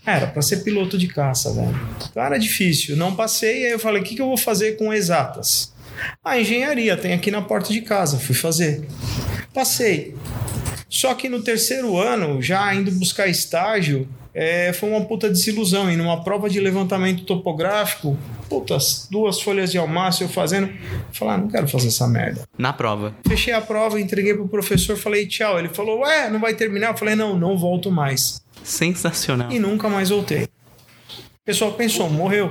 Era 0.05 0.27
pra 0.27 0.41
ser 0.41 0.57
piloto 0.57 0.97
de 0.97 1.07
caça, 1.07 1.53
velho. 1.53 1.79
Então 2.09 2.23
era 2.23 2.37
difícil. 2.37 2.95
Não 2.97 3.15
passei, 3.15 3.65
aí 3.65 3.71
eu 3.71 3.79
falei: 3.79 4.01
o 4.01 4.05
que, 4.05 4.15
que 4.15 4.21
eu 4.21 4.27
vou 4.27 4.37
fazer 4.37 4.77
com 4.77 4.93
exatas? 4.93 5.73
A 6.23 6.37
engenharia 6.39 6.97
tem 6.97 7.13
aqui 7.13 7.31
na 7.31 7.41
porta 7.41 7.71
de 7.71 7.81
casa. 7.81 8.17
Fui 8.17 8.35
fazer. 8.35 8.85
Passei. 9.53 10.15
Só 10.89 11.13
que 11.13 11.29
no 11.29 11.41
terceiro 11.41 11.97
ano, 11.97 12.41
já 12.41 12.73
indo 12.75 12.91
buscar 12.91 13.27
estágio, 13.27 14.07
é, 14.33 14.73
foi 14.73 14.89
uma 14.89 15.05
puta 15.05 15.29
desilusão. 15.29 15.89
E 15.89 15.95
numa 15.95 16.21
prova 16.23 16.49
de 16.49 16.59
levantamento 16.59 17.23
topográfico, 17.23 18.17
putas, 18.49 19.07
duas 19.09 19.39
folhas 19.39 19.71
de 19.71 19.77
almácio 19.77 20.25
eu 20.25 20.29
fazendo. 20.29 20.69
Falei, 21.13 21.35
ah, 21.35 21.37
não 21.37 21.47
quero 21.47 21.67
fazer 21.67 21.87
essa 21.87 22.07
merda. 22.07 22.41
Na 22.57 22.73
prova. 22.73 23.15
Fechei 23.25 23.53
a 23.53 23.61
prova, 23.61 23.99
entreguei 24.01 24.33
pro 24.33 24.47
professor, 24.49 24.97
falei 24.97 25.25
tchau. 25.27 25.57
Ele 25.57 25.69
falou, 25.69 26.01
ué, 26.01 26.29
não 26.29 26.39
vai 26.39 26.53
terminar? 26.53 26.91
Eu 26.91 26.97
falei, 26.97 27.15
não, 27.15 27.39
não 27.39 27.57
volto 27.57 27.89
mais 27.89 28.43
Sensacional. 28.63 29.51
e 29.51 29.59
nunca 29.59 29.89
mais 29.89 30.09
voltei. 30.09 30.43
O 30.43 31.45
pessoal 31.45 31.73
pensou, 31.73 32.09
morreu. 32.09 32.49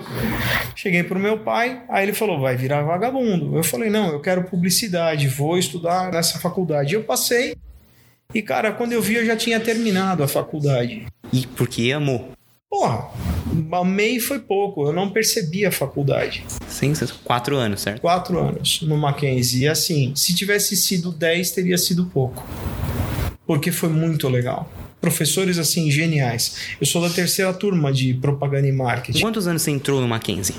Cheguei 0.76 1.02
pro 1.02 1.18
meu 1.18 1.38
pai, 1.38 1.82
aí 1.88 2.04
ele 2.04 2.12
falou, 2.12 2.38
vai 2.38 2.56
virar 2.56 2.82
vagabundo. 2.82 3.56
Eu 3.56 3.64
falei, 3.64 3.88
não, 3.88 4.12
eu 4.12 4.20
quero 4.20 4.44
publicidade, 4.44 5.28
vou 5.28 5.56
estudar 5.56 6.12
nessa 6.12 6.38
faculdade. 6.38 6.94
Eu 6.94 7.02
passei, 7.02 7.56
e 8.34 8.42
cara, 8.42 8.72
quando 8.72 8.92
eu 8.92 9.00
vi, 9.00 9.14
eu 9.14 9.24
já 9.24 9.36
tinha 9.36 9.58
terminado 9.60 10.22
a 10.22 10.28
faculdade. 10.28 11.06
E 11.32 11.46
porque 11.46 11.90
amou. 11.92 12.32
Porra, 12.68 13.10
amei 13.72 14.18
foi 14.18 14.38
pouco, 14.38 14.86
eu 14.86 14.92
não 14.92 15.10
percebi 15.10 15.66
a 15.66 15.70
faculdade. 15.70 16.44
Sensacional. 16.66 17.22
Quatro 17.24 17.56
anos, 17.56 17.82
certo? 17.82 18.00
Quatro 18.00 18.38
anos 18.38 18.80
no 18.82 18.96
Mackenzie. 18.96 19.64
E 19.64 19.68
assim, 19.68 20.14
se 20.16 20.34
tivesse 20.34 20.76
sido 20.76 21.12
dez, 21.12 21.50
teria 21.50 21.76
sido 21.76 22.06
pouco. 22.06 22.46
Porque 23.46 23.70
foi 23.70 23.90
muito 23.90 24.28
legal. 24.28 24.70
Professores 25.02 25.58
assim, 25.58 25.90
geniais. 25.90 26.56
Eu 26.80 26.86
sou 26.86 27.02
da 27.02 27.10
terceira 27.10 27.52
turma 27.52 27.92
de 27.92 28.14
propaganda 28.14 28.66
e 28.68 28.72
marketing. 28.72 29.20
Quantos 29.20 29.46
anos 29.46 29.60
você 29.60 29.70
entrou 29.72 30.00
no 30.00 30.06
Mackenzie? 30.08 30.54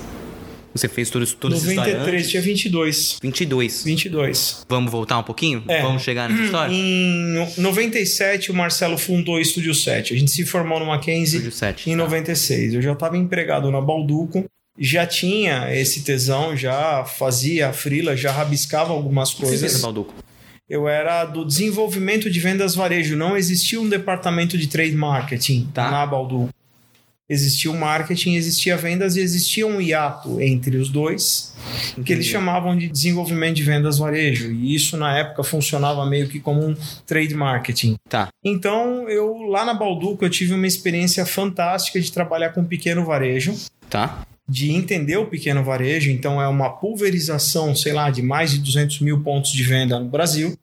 Você 0.74 0.88
fez 0.88 1.08
essa 1.08 1.18
história 1.20 1.56
93, 1.56 2.14
antes? 2.14 2.30
tinha 2.30 2.42
22. 2.42 3.18
22. 3.22 3.84
22. 3.84 4.66
Vamos 4.68 4.90
voltar 4.90 5.18
um 5.18 5.22
pouquinho? 5.22 5.62
É. 5.68 5.80
Vamos 5.80 6.02
chegar 6.02 6.28
nessa 6.28 6.42
história? 6.42 6.74
Em 6.74 7.46
97, 7.56 8.50
o 8.50 8.54
Marcelo 8.54 8.98
fundou 8.98 9.36
o 9.36 9.40
Estúdio 9.40 9.72
7. 9.72 10.12
A 10.12 10.18
gente 10.18 10.32
se 10.32 10.44
formou 10.44 10.80
no 10.80 10.86
Mackenzie 10.86 11.38
Estúdio 11.38 11.52
7. 11.52 11.90
em 11.90 11.96
tá. 11.96 12.02
96. 12.02 12.74
Eu 12.74 12.82
já 12.82 12.92
estava 12.92 13.16
empregado 13.16 13.70
na 13.70 13.80
Balduco, 13.80 14.44
já 14.78 15.06
tinha 15.06 15.72
esse 15.72 16.02
tesão, 16.02 16.56
já 16.56 17.04
fazia 17.04 17.68
a 17.68 17.72
frila, 17.72 18.16
já 18.16 18.32
rabiscava 18.32 18.92
algumas 18.92 19.32
que 19.32 19.40
Você 19.40 19.46
fez 19.50 19.60
coisas. 19.60 19.80
no 19.80 19.86
Balduco? 19.86 20.14
Eu 20.68 20.88
era 20.88 21.24
do 21.24 21.44
desenvolvimento 21.44 22.30
de 22.30 22.40
vendas 22.40 22.74
varejo. 22.74 23.16
Não 23.16 23.36
existia 23.36 23.80
um 23.80 23.88
departamento 23.88 24.56
de 24.56 24.66
trade 24.66 24.94
marketing 24.94 25.68
Tá. 25.74 25.90
na 25.90 26.06
Baldu. 26.06 26.48
Existia 27.26 27.70
o 27.70 27.74
marketing, 27.78 28.34
existia 28.34 28.76
vendas 28.76 29.16
e 29.16 29.20
existia 29.20 29.66
um 29.66 29.80
hiato 29.80 30.38
entre 30.42 30.76
os 30.76 30.90
dois, 30.90 31.54
que 31.94 32.12
eles 32.12 32.26
Entendi. 32.26 32.28
chamavam 32.28 32.76
de 32.76 32.86
desenvolvimento 32.86 33.56
de 33.56 33.62
vendas 33.62 33.96
varejo. 33.96 34.52
E 34.52 34.74
isso 34.74 34.94
na 34.98 35.16
época 35.18 35.42
funcionava 35.42 36.04
meio 36.04 36.28
que 36.28 36.38
como 36.38 36.62
um 36.66 36.74
trade 37.06 37.34
marketing. 37.34 37.96
Tá. 38.10 38.28
Então, 38.44 39.08
eu 39.08 39.38
lá 39.48 39.64
na 39.64 39.72
Balduco 39.72 40.22
eu 40.22 40.28
tive 40.28 40.52
uma 40.52 40.66
experiência 40.66 41.24
fantástica 41.24 41.98
de 41.98 42.12
trabalhar 42.12 42.50
com 42.50 42.62
pequeno 42.62 43.04
varejo 43.06 43.54
Tá. 43.88 44.26
De 44.48 44.70
entender 44.70 45.16
o 45.16 45.26
pequeno 45.26 45.64
varejo, 45.64 46.10
então 46.10 46.40
é 46.40 46.46
uma 46.46 46.70
pulverização, 46.70 47.74
sei 47.74 47.92
lá, 47.92 48.10
de 48.10 48.22
mais 48.22 48.50
de 48.50 48.58
200 48.58 49.00
mil 49.00 49.20
pontos 49.22 49.52
de 49.52 49.62
venda 49.62 49.98
no 49.98 50.08
Brasil, 50.08 50.56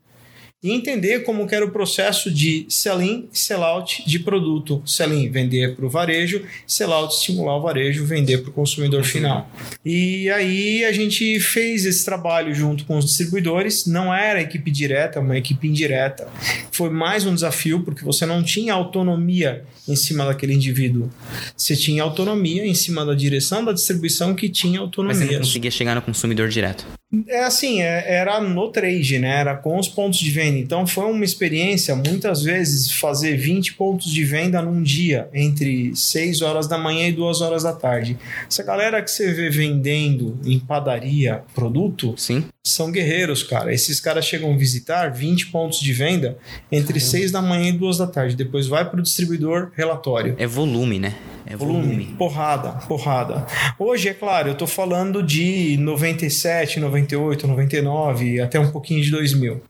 e 0.63 0.71
entender 0.71 1.23
como 1.23 1.47
que 1.47 1.55
era 1.55 1.65
o 1.65 1.71
processo 1.71 2.29
de 2.29 2.65
sell-in 2.69 3.27
e 3.33 3.37
sell-out 3.37 4.03
de 4.05 4.19
produto. 4.19 4.81
Sell-in, 4.85 5.29
vender 5.29 5.75
para 5.75 5.85
o 5.85 5.89
varejo, 5.89 6.43
sell-out, 6.67 7.15
estimular 7.15 7.57
o 7.57 7.61
varejo, 7.61 8.05
vender 8.05 8.39
para 8.39 8.51
o 8.51 8.53
consumidor 8.53 9.03
final. 9.03 9.49
E 9.83 10.29
aí 10.29 10.85
a 10.85 10.91
gente 10.91 11.39
fez 11.39 11.85
esse 11.85 12.05
trabalho 12.05 12.53
junto 12.53 12.85
com 12.85 12.97
os 12.97 13.05
distribuidores, 13.05 13.87
não 13.87 14.13
era 14.13 14.39
equipe 14.41 14.69
direta, 14.69 15.19
uma 15.19 15.37
equipe 15.37 15.67
indireta. 15.67 16.29
Foi 16.71 16.89
mais 16.89 17.25
um 17.25 17.33
desafio, 17.33 17.81
porque 17.81 18.03
você 18.03 18.25
não 18.25 18.43
tinha 18.43 18.73
autonomia 18.73 19.65
em 19.87 19.95
cima 19.95 20.25
daquele 20.25 20.53
indivíduo. 20.53 21.09
Você 21.57 21.75
tinha 21.75 22.03
autonomia 22.03 22.65
em 22.65 22.75
cima 22.75 23.03
da 23.03 23.15
direção 23.15 23.65
da 23.65 23.73
distribuição 23.73 24.35
que 24.35 24.47
tinha 24.47 24.79
Mas 24.79 24.91
você 24.95 25.03
não 25.05 25.05
autonomia. 25.07 25.37
conseguia 25.39 25.71
chegar 25.71 25.95
no 25.95 26.01
consumidor 26.01 26.49
direto. 26.49 26.85
É 27.27 27.43
assim, 27.43 27.81
é- 27.81 28.05
era 28.07 28.39
no 28.39 28.69
trade, 28.69 29.19
né? 29.19 29.39
Era 29.39 29.55
com 29.55 29.77
os 29.77 29.87
pontos 29.87 30.19
de 30.19 30.31
venda. 30.31 30.57
Então 30.57 30.87
foi 30.87 31.05
uma 31.11 31.25
experiência, 31.25 31.95
muitas 31.95 32.41
vezes, 32.43 32.91
fazer 32.91 33.35
20 33.35 33.73
pontos 33.73 34.09
de 34.09 34.23
venda 34.23 34.61
num 34.61 34.81
dia, 34.81 35.29
entre 35.33 35.93
6 35.95 36.41
horas 36.41 36.67
da 36.67 36.77
manhã 36.77 37.07
e 37.07 37.11
2 37.11 37.41
horas 37.41 37.63
da 37.63 37.73
tarde. 37.73 38.17
Essa 38.47 38.63
galera 38.63 39.01
que 39.01 39.11
você 39.11 39.33
vê 39.33 39.49
vendendo 39.49 40.39
em 40.45 40.57
padaria 40.57 41.43
produto 41.53 42.13
Sim? 42.17 42.45
são 42.65 42.91
guerreiros, 42.91 43.43
cara. 43.43 43.73
Esses 43.73 43.99
caras 43.99 44.25
chegam 44.25 44.53
a 44.53 44.57
visitar 44.57 45.11
20 45.11 45.47
pontos 45.47 45.81
de 45.81 45.91
venda 45.91 46.37
entre 46.71 46.99
6 46.99 47.31
da 47.31 47.41
manhã 47.41 47.69
e 47.69 47.73
2 47.73 47.97
da 47.97 48.07
tarde. 48.07 48.35
Depois 48.35 48.67
vai 48.67 48.89
para 48.89 48.99
o 48.99 49.03
distribuidor, 49.03 49.71
relatório. 49.75 50.35
É 50.37 50.47
volume, 50.47 50.97
né? 50.99 51.13
É 51.51 51.55
volume. 51.55 51.81
Volume, 51.81 52.05
porrada, 52.17 52.69
porrada. 52.87 53.45
Hoje, 53.77 54.09
é 54.09 54.13
claro, 54.13 54.49
eu 54.49 54.55
tô 54.55 54.65
falando 54.65 55.21
de 55.21 55.77
97, 55.77 56.79
98, 56.79 57.47
99, 57.47 58.41
até 58.41 58.59
um 58.59 58.71
pouquinho 58.71 59.01
de 59.01 59.11
2000. 59.11 59.61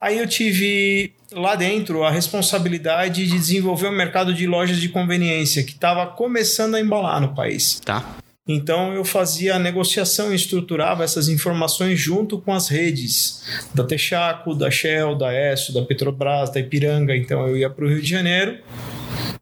Aí 0.00 0.18
eu 0.18 0.28
tive 0.28 1.12
lá 1.32 1.56
dentro 1.56 2.04
a 2.04 2.10
responsabilidade 2.10 3.26
de 3.26 3.32
desenvolver 3.32 3.88
o 3.88 3.92
mercado 3.92 4.32
de 4.32 4.46
lojas 4.46 4.78
de 4.78 4.88
conveniência, 4.88 5.62
que 5.62 5.72
estava 5.72 6.06
começando 6.06 6.76
a 6.76 6.80
embalar 6.80 7.20
no 7.20 7.34
país. 7.34 7.80
Tá. 7.84 8.16
Então 8.46 8.94
eu 8.94 9.04
fazia 9.04 9.56
a 9.56 9.58
negociação 9.58 10.32
e 10.32 10.36
estruturava 10.36 11.04
essas 11.04 11.28
informações 11.28 12.00
junto 12.00 12.40
com 12.40 12.54
as 12.54 12.68
redes 12.68 13.42
da 13.74 13.84
Texaco, 13.84 14.54
da 14.54 14.70
Shell, 14.70 15.14
da 15.14 15.34
ESSO, 15.34 15.74
da 15.74 15.82
Petrobras, 15.82 16.50
da 16.50 16.58
Ipiranga. 16.58 17.14
Então 17.14 17.46
eu 17.46 17.58
ia 17.58 17.68
para 17.68 17.84
o 17.84 17.88
Rio 17.88 18.00
de 18.00 18.08
Janeiro, 18.08 18.58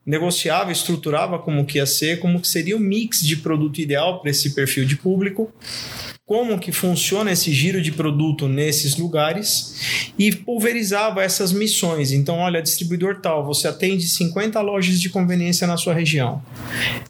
negociava, 0.06 0.70
estruturava 0.70 1.38
como 1.38 1.66
que 1.66 1.78
ia 1.78 1.86
ser, 1.86 2.20
como 2.20 2.40
que 2.40 2.46
seria 2.46 2.76
o 2.76 2.80
mix 2.80 3.20
de 3.20 3.36
produto 3.36 3.80
ideal 3.80 4.20
para 4.20 4.30
esse 4.30 4.54
perfil 4.54 4.84
de 4.84 4.96
público. 4.96 5.52
como 6.26 6.58
que 6.58 6.72
funciona 6.72 7.30
esse 7.30 7.52
giro 7.52 7.80
de 7.80 7.92
produto 7.92 8.48
nesses 8.48 8.96
lugares 8.96 10.10
e 10.18 10.34
pulverizava 10.34 11.22
essas 11.22 11.52
missões. 11.52 12.10
Então, 12.10 12.38
olha, 12.38 12.60
distribuidor 12.60 13.20
tal, 13.20 13.46
você 13.46 13.68
atende 13.68 14.08
50 14.08 14.60
lojas 14.60 15.00
de 15.00 15.08
conveniência 15.08 15.68
na 15.68 15.76
sua 15.76 15.94
região. 15.94 16.42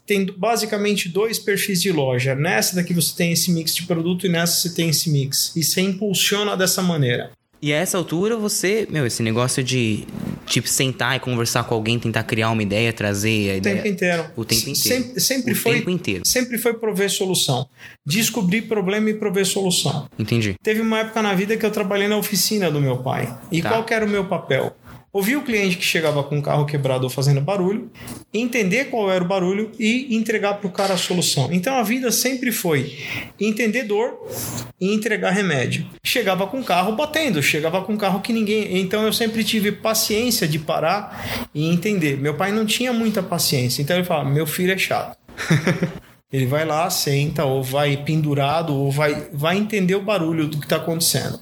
Tem 0.05 0.23
basicamente 0.23 1.09
dois 1.09 1.39
perfis 1.39 1.81
de 1.81 1.91
loja. 1.91 2.35
Nessa 2.35 2.75
daqui 2.75 2.93
você 2.93 3.15
tem 3.15 3.31
esse 3.31 3.51
mix 3.51 3.73
de 3.73 3.87
produto 3.87 4.27
e 4.27 4.29
nessa 4.29 4.61
você 4.61 4.75
tem 4.75 4.89
esse 4.89 5.09
mix. 5.09 5.51
E 5.55 5.63
você 5.63 5.81
impulsiona 5.81 6.55
dessa 6.55 6.83
maneira. 6.83 7.31
E 7.59 7.73
a 7.73 7.77
essa 7.77 7.97
altura 7.97 8.37
você, 8.37 8.87
meu, 8.87 9.03
esse 9.07 9.23
negócio 9.23 9.63
de 9.63 10.05
tipo 10.47 10.67
sentar 10.67 11.15
e 11.15 11.19
conversar 11.19 11.63
com 11.65 11.75
alguém, 11.75 11.99
tentar 11.99 12.23
criar 12.23 12.49
uma 12.49 12.63
ideia, 12.63 12.91
trazer 12.91 13.51
a 13.51 13.53
o 13.53 13.57
ideia. 13.57 13.75
tempo 13.75 13.87
inteiro. 13.87 14.25
O 14.35 14.45
tempo 14.45 14.69
inteiro. 14.69 14.75
Sempre, 15.03 15.21
sempre 15.21 15.51
o 15.51 15.55
foi, 15.55 15.73
tempo 15.75 15.89
inteiro. 15.89 16.23
sempre 16.25 16.57
foi 16.57 16.73
prover 16.73 17.09
solução. 17.09 17.67
Descobrir 18.05 18.63
problema 18.63 19.09
e 19.09 19.13
prover 19.13 19.45
solução. 19.45 20.07
Entendi. 20.17 20.55
Teve 20.63 20.81
uma 20.81 20.99
época 20.99 21.21
na 21.21 21.33
vida 21.35 21.55
que 21.57 21.65
eu 21.65 21.71
trabalhei 21.71 22.07
na 22.07 22.17
oficina 22.17 22.71
do 22.71 22.79
meu 22.81 22.97
pai. 22.97 23.37
E 23.51 23.61
Tá. 23.61 23.69
qual 23.69 23.85
era 23.89 24.05
o 24.05 24.09
meu 24.09 24.25
papel? 24.25 24.75
Ouvir 25.17 25.35
o 25.35 25.41
cliente 25.41 25.77
que 25.77 25.83
chegava 25.83 26.23
com 26.23 26.37
o 26.37 26.41
carro 26.43 26.63
quebrado 26.67 27.05
ou 27.05 27.09
fazendo 27.09 27.41
barulho, 27.41 27.89
entender 28.31 28.85
qual 28.85 29.09
era 29.09 29.23
o 29.23 29.27
barulho 29.27 29.71
e 29.79 30.15
entregar 30.15 30.53
para 30.59 30.67
o 30.67 30.71
cara 30.71 30.93
a 30.93 30.97
solução. 30.97 31.51
Então 31.51 31.75
a 31.75 31.81
vida 31.81 32.11
sempre 32.11 32.51
foi 32.51 32.95
entender 33.39 33.81
dor 33.81 34.15
e 34.79 34.93
entregar 34.93 35.31
remédio. 35.31 35.87
Chegava 36.03 36.45
com 36.45 36.59
o 36.59 36.63
carro 36.63 36.95
batendo, 36.95 37.41
chegava 37.41 37.81
com 37.81 37.95
o 37.95 37.97
carro 37.97 38.21
que 38.21 38.31
ninguém. 38.31 38.77
Então 38.77 39.01
eu 39.01 39.11
sempre 39.11 39.43
tive 39.43 39.71
paciência 39.71 40.47
de 40.47 40.59
parar 40.59 41.49
e 41.51 41.67
entender. 41.67 42.15
Meu 42.19 42.35
pai 42.35 42.51
não 42.51 42.63
tinha 42.63 42.93
muita 42.93 43.23
paciência, 43.23 43.81
então 43.81 43.97
ele 43.97 44.05
falava: 44.05 44.29
meu 44.29 44.45
filho 44.45 44.71
é 44.71 44.77
chato. 44.77 45.17
Ele 46.29 46.45
vai 46.45 46.65
lá, 46.65 46.89
senta, 46.89 47.45
ou 47.45 47.63
vai 47.63 47.95
pendurado, 47.95 48.75
ou 48.75 48.91
vai, 48.91 49.29
vai 49.31 49.57
entender 49.57 49.95
o 49.95 50.01
barulho 50.01 50.45
do 50.45 50.57
que 50.57 50.65
está 50.65 50.75
acontecendo. 50.75 51.39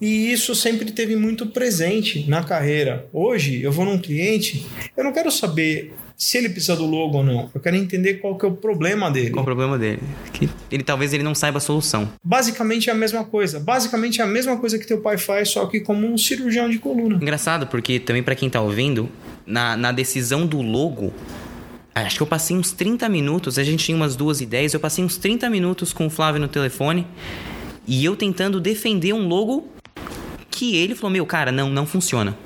E 0.00 0.32
isso 0.32 0.54
sempre 0.54 0.92
teve 0.92 1.16
muito 1.16 1.46
presente 1.46 2.24
na 2.28 2.42
carreira. 2.44 3.06
Hoje, 3.12 3.60
eu 3.62 3.72
vou 3.72 3.84
num 3.84 3.98
cliente, 3.98 4.64
eu 4.96 5.02
não 5.02 5.12
quero 5.12 5.30
saber 5.30 5.92
se 6.16 6.36
ele 6.36 6.48
precisa 6.48 6.76
do 6.76 6.84
logo 6.84 7.18
ou 7.18 7.24
não. 7.24 7.50
Eu 7.54 7.60
quero 7.60 7.76
entender 7.76 8.14
qual 8.14 8.36
que 8.36 8.44
é 8.44 8.48
o 8.48 8.52
problema 8.52 9.10
dele. 9.10 9.30
Qual 9.30 9.42
o 9.42 9.44
problema 9.44 9.78
dele? 9.78 10.00
Que 10.32 10.48
ele 10.70 10.82
talvez 10.82 11.12
ele 11.12 11.22
não 11.22 11.34
saiba 11.34 11.58
a 11.58 11.60
solução. 11.60 12.10
Basicamente 12.24 12.90
é 12.90 12.92
a 12.92 12.96
mesma 12.96 13.24
coisa. 13.24 13.60
Basicamente 13.60 14.20
é 14.20 14.24
a 14.24 14.26
mesma 14.26 14.56
coisa 14.56 14.78
que 14.78 14.86
teu 14.86 15.00
pai 15.00 15.16
faz, 15.16 15.50
só 15.50 15.66
que 15.66 15.80
como 15.80 16.06
um 16.06 16.18
cirurgião 16.18 16.68
de 16.68 16.78
coluna. 16.78 17.16
Engraçado, 17.16 17.66
porque 17.68 18.00
também 18.00 18.22
pra 18.22 18.34
quem 18.34 18.50
tá 18.50 18.60
ouvindo, 18.60 19.08
na, 19.46 19.76
na 19.76 19.92
decisão 19.92 20.44
do 20.44 20.60
logo, 20.60 21.12
acho 21.94 22.16
que 22.16 22.22
eu 22.22 22.26
passei 22.26 22.56
uns 22.56 22.72
30 22.72 23.08
minutos, 23.08 23.58
a 23.58 23.64
gente 23.64 23.84
tinha 23.84 23.96
umas 23.96 24.14
duas 24.16 24.40
ideias, 24.40 24.74
eu 24.74 24.80
passei 24.80 25.04
uns 25.04 25.16
30 25.16 25.48
minutos 25.48 25.92
com 25.92 26.06
o 26.06 26.10
Flávio 26.10 26.40
no 26.40 26.48
telefone 26.48 27.06
e 27.86 28.04
eu 28.04 28.14
tentando 28.14 28.60
defender 28.60 29.12
um 29.12 29.26
logo 29.26 29.77
que 30.58 30.76
ele 30.76 30.96
falou: 30.96 31.10
Meu, 31.10 31.24
cara, 31.24 31.52
não, 31.52 31.70
não 31.70 31.86
funciona. 31.86 32.36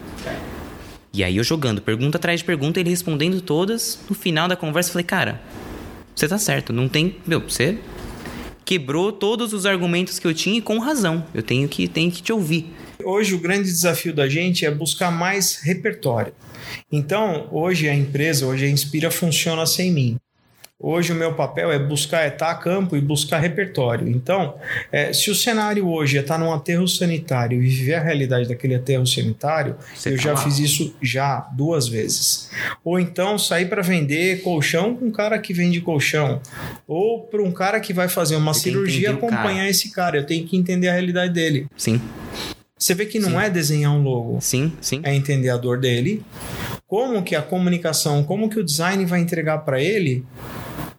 E 1.15 1.25
aí 1.25 1.39
eu 1.39 1.45
jogando 1.45 1.81
pergunta 1.81 2.19
atrás 2.19 2.41
de 2.41 2.45
pergunta, 2.45 2.79
ele 2.79 2.91
respondendo 2.91 3.41
todas. 3.41 3.99
No 4.09 4.15
final 4.15 4.47
da 4.47 4.55
conversa, 4.55 4.91
eu 4.91 4.93
falei: 4.93 5.07
Cara, 5.07 5.41
você 6.15 6.29
tá 6.29 6.37
certo, 6.37 6.73
não 6.75 6.89
tem. 6.89 7.17
Meu, 7.27 7.41
você 7.41 7.79
quebrou 8.67 9.13
todos 9.13 9.55
os 9.55 9.65
argumentos 9.65 10.19
que 10.19 10.27
eu 10.27 10.35
tinha 10.35 10.59
e 10.59 10.63
com 10.63 10.79
razão. 10.79 11.27
Eu 11.35 11.43
tenho 11.43 11.67
que, 11.69 11.89
tenho 11.89 12.11
que 12.11 12.23
te 12.23 12.33
ouvir. 12.33 12.67
Hoje 13.03 13.35
o 13.35 13.39
grande 13.39 13.65
desafio 13.65 14.15
da 14.15 14.29
gente 14.29 14.65
é 14.65 14.71
buscar 14.71 15.11
mais 15.11 15.57
repertório. 15.57 16.35
Então, 16.91 17.49
hoje 17.51 17.89
a 17.89 17.95
empresa, 17.95 18.47
hoje 18.47 18.67
a 18.67 18.69
Inspira 18.69 19.11
funciona 19.11 19.67
sem 19.67 19.91
mim. 19.91 20.17
Hoje 20.85 21.13
o 21.13 21.15
meu 21.15 21.33
papel 21.35 21.71
é 21.71 21.79
buscar, 21.79 22.27
estar 22.27 22.51
a 22.51 22.57
campo 22.57 22.97
e 22.97 23.01
buscar 23.01 23.39
repertório. 23.39 24.09
Então, 24.09 24.57
é, 24.91 25.13
se 25.13 25.31
o 25.31 25.35
cenário 25.35 25.87
hoje 25.89 26.19
é 26.19 26.21
estar 26.23 26.37
num 26.39 26.53
aterro 26.53 26.89
sanitário 26.89 27.63
e 27.63 27.69
viver 27.69 27.95
a 27.95 28.01
realidade 28.03 28.49
daquele 28.49 28.75
aterro 28.75 29.07
sanitário, 29.07 29.77
Você 29.95 30.09
eu 30.09 30.17
tá 30.17 30.23
já 30.23 30.33
lá. 30.33 30.37
fiz 30.39 30.59
isso 30.59 30.97
já 31.01 31.49
duas 31.53 31.87
vezes. 31.87 32.51
Ou 32.85 32.99
então 32.99 33.39
sair 33.39 33.67
para 33.69 33.81
vender 33.81 34.43
colchão 34.43 34.97
com 34.97 35.05
um 35.07 35.11
cara 35.13 35.39
que 35.39 35.55
vende 35.55 35.81
colchão. 35.81 36.41
Ou 36.89 37.21
para 37.21 37.41
um 37.43 37.53
cara 37.53 37.79
que 37.79 37.93
vai 37.93 38.09
fazer 38.09 38.35
uma 38.35 38.53
cirurgia 38.53 39.13
o 39.13 39.19
cara. 39.19 39.35
acompanhar 39.37 39.69
esse 39.71 39.93
cara. 39.93 40.17
Eu 40.17 40.27
tenho 40.27 40.45
que 40.49 40.57
entender 40.57 40.89
a 40.89 40.93
realidade 40.95 41.33
dele. 41.33 41.69
Sim, 41.77 42.01
Você 42.77 42.93
vê 42.93 43.07
que 43.07 43.21
não 43.21 43.31
Sim. 43.31 43.37
é 43.39 43.49
desenhar 43.49 43.93
um 43.93 44.03
logo 44.03 44.39
sim, 44.41 44.73
sim. 44.81 45.01
é 45.05 45.15
entender 45.15 45.51
a 45.51 45.57
dor 45.57 45.79
dele, 45.79 46.25
como 46.89 47.23
que 47.23 47.37
a 47.37 47.41
comunicação, 47.43 48.25
como 48.25 48.51
que 48.51 48.59
o 48.59 48.65
design 48.65 49.05
vai 49.07 49.21
entregar 49.21 49.59
para 49.59 49.81
ele 49.81 50.25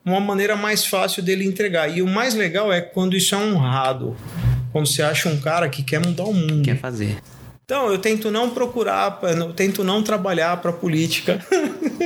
uma 0.05 0.19
maneira 0.19 0.55
mais 0.55 0.85
fácil 0.85 1.23
dele 1.23 1.45
entregar. 1.45 1.95
E 1.95 2.01
o 2.01 2.07
mais 2.07 2.33
legal 2.35 2.71
é 2.71 2.81
quando 2.81 3.15
isso 3.15 3.33
é 3.35 3.37
honrado. 3.37 4.15
Quando 4.71 4.87
você 4.87 5.01
acha 5.01 5.29
um 5.29 5.39
cara 5.39 5.69
que 5.69 5.83
quer 5.83 5.99
mudar 5.99 6.23
o 6.23 6.33
mundo. 6.33 6.63
Quer 6.63 6.77
fazer. 6.77 7.17
Então, 7.65 7.89
eu 7.89 7.97
tento 7.97 8.29
não 8.29 8.49
procurar, 8.49 9.19
eu 9.23 9.53
tento 9.53 9.83
não 9.83 10.03
trabalhar 10.03 10.57
para 10.57 10.73
política 10.73 11.39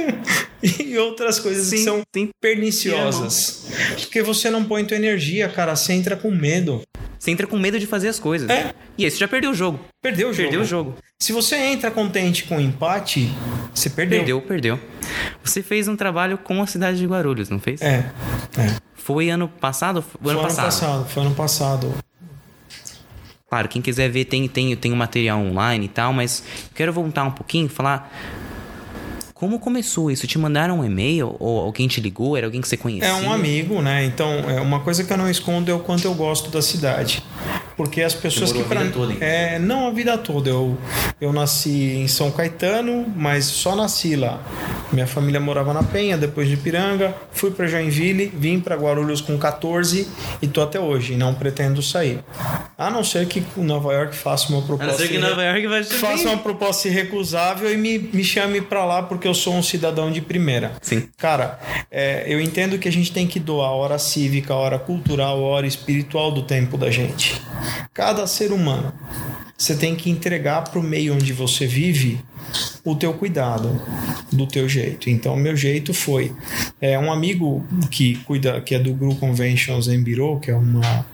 e 0.62 0.95
outras 0.98 1.39
coisas 1.39 1.69
que 1.69 1.78
Sim, 1.80 1.84
são 1.84 2.02
sim. 2.15 2.30
perniciosas. 2.39 3.65
Porque 4.00 4.22
você 4.22 4.52
não 4.52 4.63
põe 4.63 4.86
tua 4.86 4.98
energia, 4.98 5.50
cara, 5.50 5.76
você 5.76 5.93
entra 5.93 6.15
com 6.15 6.30
medo. 6.30 6.84
Você 7.28 7.32
entra 7.32 7.46
com 7.46 7.60
medo 7.60 7.78
de 7.78 7.86
fazer 7.86 8.08
as 8.08 8.20
coisas. 8.20 8.50
É. 8.50 8.74
E 8.98 9.04
aí 9.04 9.12
você 9.12 9.18
já 9.18 9.28
perdeu 9.28 9.52
o 9.52 9.54
jogo. 9.54 9.82
Perdeu 10.02 10.30
o 10.30 10.34
jogo. 10.34 10.44
Perdeu 10.44 10.62
o 10.62 10.63
jogo. 10.63 10.96
Se 11.20 11.34
você 11.34 11.58
entra 11.58 11.92
contente 11.92 12.46
com 12.46 12.58
empate, 12.58 13.30
você 13.76 13.90
perdeu. 13.90 14.20
Perdeu, 14.20 14.42
perdeu. 14.42 14.80
Você 15.44 15.62
fez 15.62 15.90
um 15.90 15.98
trabalho 15.98 16.38
com 16.38 16.62
a 16.62 16.68
cidade 16.68 16.98
de 16.98 17.06
Guarulhos, 17.06 17.50
não 17.50 17.60
fez? 17.60 17.82
É, 17.82 18.10
é. 18.58 18.78
Foi 18.96 19.30
ano 19.30 19.50
passado? 19.50 20.02
Foi 20.02 20.22
Foi 20.22 20.32
ano 20.32 20.40
ano 20.40 20.48
passado. 20.48 20.66
passado, 20.66 21.10
foi 21.10 21.24
ano 21.24 21.36
passado. 21.36 21.94
Claro, 23.50 23.68
quem 23.68 23.82
quiser 23.82 24.10
ver 24.10 24.24
tem 24.24 24.48
tem 24.48 24.74
tem 24.78 24.94
o 24.94 24.96
material 24.96 25.40
online 25.42 25.88
e 25.88 25.90
tal, 25.90 26.13
mas 26.13 26.42
quero 26.74 26.94
voltar 26.94 27.26
um 27.26 27.32
pouquinho 27.32 27.66
e 27.66 27.70
falar 27.70 28.10
como 29.39 29.60
começou 29.60 30.10
isso? 30.10 30.26
Te 30.26 30.38
mandaram 30.38 30.80
um 30.80 30.86
e-mail 30.86 31.36
ou 31.39 31.60
alguém 31.60 31.88
te 31.88 32.02
ligou? 32.02 32.36
Era 32.36 32.47
alguém 32.47 32.60
que 32.60 32.67
você 32.67 32.78
conhecia? 32.78 33.08
É 33.08 33.13
um 33.13 33.32
amigo, 33.32 33.82
né? 33.82 34.04
Então, 34.04 34.32
é 34.50 34.60
uma 34.60 34.80
coisa 34.80 35.04
que 35.04 35.13
eu 35.13 35.17
não 35.17 35.30
escondo 35.30 35.69
é 35.69 35.73
o 35.73 35.80
quanto 35.80 36.06
eu 36.06 36.13
gosto 36.13 36.50
da 36.50 36.62
cidade. 36.62 37.23
Porque 37.78 38.02
as 38.02 38.16
pessoas 38.16 38.52
que 38.52 38.60
a 38.60 38.63
pra 38.63 38.80
vida 38.82 38.92
toda, 38.92 39.13
hein? 39.13 39.20
é 39.22 39.60
Não 39.60 39.88
a 39.88 39.92
vida 39.92 40.18
toda. 40.18 40.50
Eu, 40.50 40.76
eu 41.22 41.32
nasci 41.32 41.94
em 41.98 42.08
São 42.08 42.32
Caetano, 42.32 43.06
mas 43.16 43.46
só 43.46 43.76
nasci 43.76 44.16
lá. 44.16 44.42
Minha 44.92 45.06
família 45.06 45.40
morava 45.40 45.74
na 45.74 45.84
Penha, 45.84 46.18
depois 46.18 46.50
de 46.50 46.58
Piranga. 46.58 47.16
Fui 47.32 47.52
para 47.52 47.68
Joinville, 47.68 48.32
vim 48.36 48.60
para 48.60 48.76
Guarulhos 48.76 49.22
com 49.22 49.38
14 49.38 50.08
e 50.42 50.48
tô 50.48 50.62
até 50.62 50.80
hoje. 50.80 51.16
Não 51.16 51.36
pretendo 51.36 51.82
sair. 51.84 52.20
A 52.78 52.90
não 52.90 53.04
ser 53.04 53.28
que 53.28 53.44
Nova 53.58 53.94
York 53.94 54.16
faça 54.16 54.50
uma 54.50 54.60
A 54.60 54.66
proposta. 54.66 54.92
não 54.92 54.98
ser 54.98 55.08
que 55.10 55.18
Nova 55.20 55.44
York 55.44 55.68
vai 55.68 55.84
Faça 55.84 56.30
uma 56.30 56.38
proposta 56.38 56.88
irrecusável 56.88 57.72
e 57.72 57.78
me, 57.78 57.98
me 58.00 58.24
chame 58.24 58.62
para 58.62 58.86
lá 58.86 59.04
porque 59.04 59.28
eu 59.28 59.34
sou 59.34 59.54
um 59.54 59.62
cidadão 59.62 60.12
de 60.12 60.22
primeira. 60.22 60.72
Sim. 60.82 61.08
Cara, 61.18 61.60
é, 61.92 62.24
eu 62.28 62.42
entendo 62.42 62.80
que 62.80 62.88
a 62.88 62.92
gente 62.92 63.12
tem 63.12 63.28
que 63.28 63.40
doar 63.40 63.70
a 63.70 63.74
hora 63.74 64.00
cívica, 64.00 64.54
a 64.54 64.58
hora 64.58 64.80
cultural, 64.80 65.38
a 65.38 65.48
hora 65.48 65.68
espiritual 65.68 66.32
do 66.32 66.42
tempo 66.44 66.78
da 66.78 66.90
gente. 66.90 67.40
Cada 67.93 68.28
ser 68.28 68.52
humano, 68.52 68.93
você 69.58 69.76
tem 69.76 69.96
que 69.96 70.10
entregar 70.10 70.63
para 70.63 70.80
o 70.80 70.84
meio 70.84 71.15
onde 71.15 71.34
você 71.34 71.65
vive 71.65 72.24
o 72.84 72.96
teu 72.96 73.14
cuidado, 73.14 73.82
do 74.32 74.48
teu 74.48 74.68
jeito. 74.68 75.10
Então, 75.10 75.36
meu 75.36 75.56
jeito 75.56 75.94
foi 75.94 76.32
é 76.80 76.98
um 76.98 77.12
amigo 77.12 77.66
que 77.90 78.16
cuida, 78.18 78.62
que 78.62 78.76
é 78.76 78.80
do 78.80 78.94
Group 78.94 79.20
Conventions 79.20 79.88
and 79.88 80.04
Bureau, 80.04 80.40
que 80.40 80.52
é 80.52 80.56
uma 80.56 81.06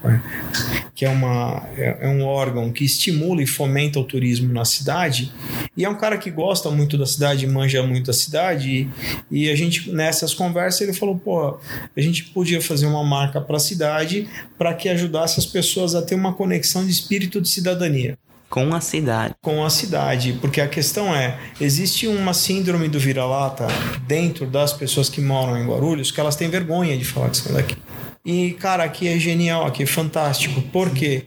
que 0.94 1.06
é 1.06 1.10
uma 1.10 1.68
é, 1.78 1.98
é 2.02 2.08
um 2.08 2.24
órgão 2.24 2.72
que 2.72 2.84
estimula 2.84 3.42
e 3.42 3.48
fomenta 3.48 4.00
o 4.00 4.04
turismo 4.04 4.52
na 4.52 4.66
cidade. 4.66 5.32
E 5.76 5.86
é 5.86 5.90
um 5.90 5.96
cara 5.96 6.18
que 6.18 6.30
gosta 6.30 6.70
muito 6.70 6.98
da 6.98 7.06
cidade, 7.06 7.48
manja 7.48 7.82
muito 7.82 8.08
da 8.08 8.14
cidade. 8.14 8.88
E, 9.32 9.46
e 9.46 9.50
a 9.50 9.56
gente, 9.56 9.92
nessas 9.92 10.34
conversas, 10.34 10.82
ele 10.82 10.94
falou: 10.94 11.18
pô, 11.18 11.58
a 11.96 12.02
gente 12.02 12.26
podia 12.26 12.62
fazer 12.62 12.86
uma 12.86 13.04
marca 13.04 13.40
para 13.42 13.58
a 13.58 13.60
cidade 13.60 14.28
para 14.58 14.74
que 14.74 14.90
ajudasse 14.90 15.40
as 15.40 15.46
pessoas 15.46 15.96
a 15.96 16.02
ter 16.02 16.16
uma 16.16 16.34
conexão 16.34 16.86
de 16.86 16.92
espírito 16.92 17.42
de 17.42 17.50
cidadania 17.50 18.18
Com 18.54 18.72
a 18.76 18.80
cidade. 18.80 19.34
com 19.42 19.66
a 19.66 19.70
cidade, 19.72 20.38
porque 20.40 20.62
a 20.62 20.68
questão 20.68 21.12
é, 21.12 21.40
existe 21.60 22.06
uma 22.08 22.36
síndrome 22.36 22.88
do 22.88 23.00
vira-lata 23.00 23.66
dentro 24.06 24.46
das 24.46 24.72
pessoas 24.72 25.10
que 25.10 25.20
moram 25.20 25.58
em 25.58 25.66
Guarulhos 25.66 26.12
que 26.12 26.20
elas 26.20 26.36
têm 26.36 26.52
vergonha 26.52 26.96
de 26.96 27.04
falar 27.04 27.32
que 27.32 27.38
são 27.38 27.52
daqui. 27.52 27.76
E 28.24 28.52
cara, 28.52 28.84
aqui 28.84 29.08
é 29.08 29.18
genial, 29.18 29.66
aqui 29.66 29.82
é 29.82 29.86
fantástico, 29.88 30.62
porque 30.72 31.24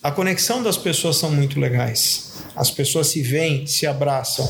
a 0.00 0.12
conexão 0.12 0.62
das 0.62 0.76
pessoas 0.76 1.16
são 1.16 1.28
muito 1.28 1.58
legais. 1.58 2.34
As 2.54 2.70
pessoas 2.70 3.08
se 3.08 3.20
veem, 3.20 3.66
se 3.66 3.84
abraçam. 3.84 4.48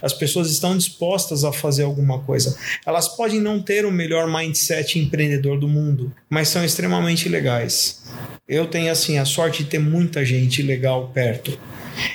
As 0.00 0.14
pessoas 0.14 0.50
estão 0.50 0.74
dispostas 0.74 1.44
a 1.44 1.52
fazer 1.52 1.82
alguma 1.82 2.20
coisa. 2.20 2.56
Elas 2.86 3.08
podem 3.08 3.42
não 3.42 3.60
ter 3.60 3.84
o 3.84 3.92
melhor 3.92 4.26
mindset 4.26 4.98
empreendedor 4.98 5.60
do 5.60 5.68
mundo, 5.68 6.10
mas 6.30 6.48
são 6.48 6.64
extremamente 6.64 7.28
legais. 7.28 8.00
Eu 8.48 8.66
tenho 8.66 8.90
assim 8.90 9.18
a 9.18 9.24
sorte 9.24 9.62
de 9.62 9.70
ter 9.70 9.78
muita 9.78 10.24
gente 10.24 10.62
legal 10.62 11.10
perto. 11.14 11.58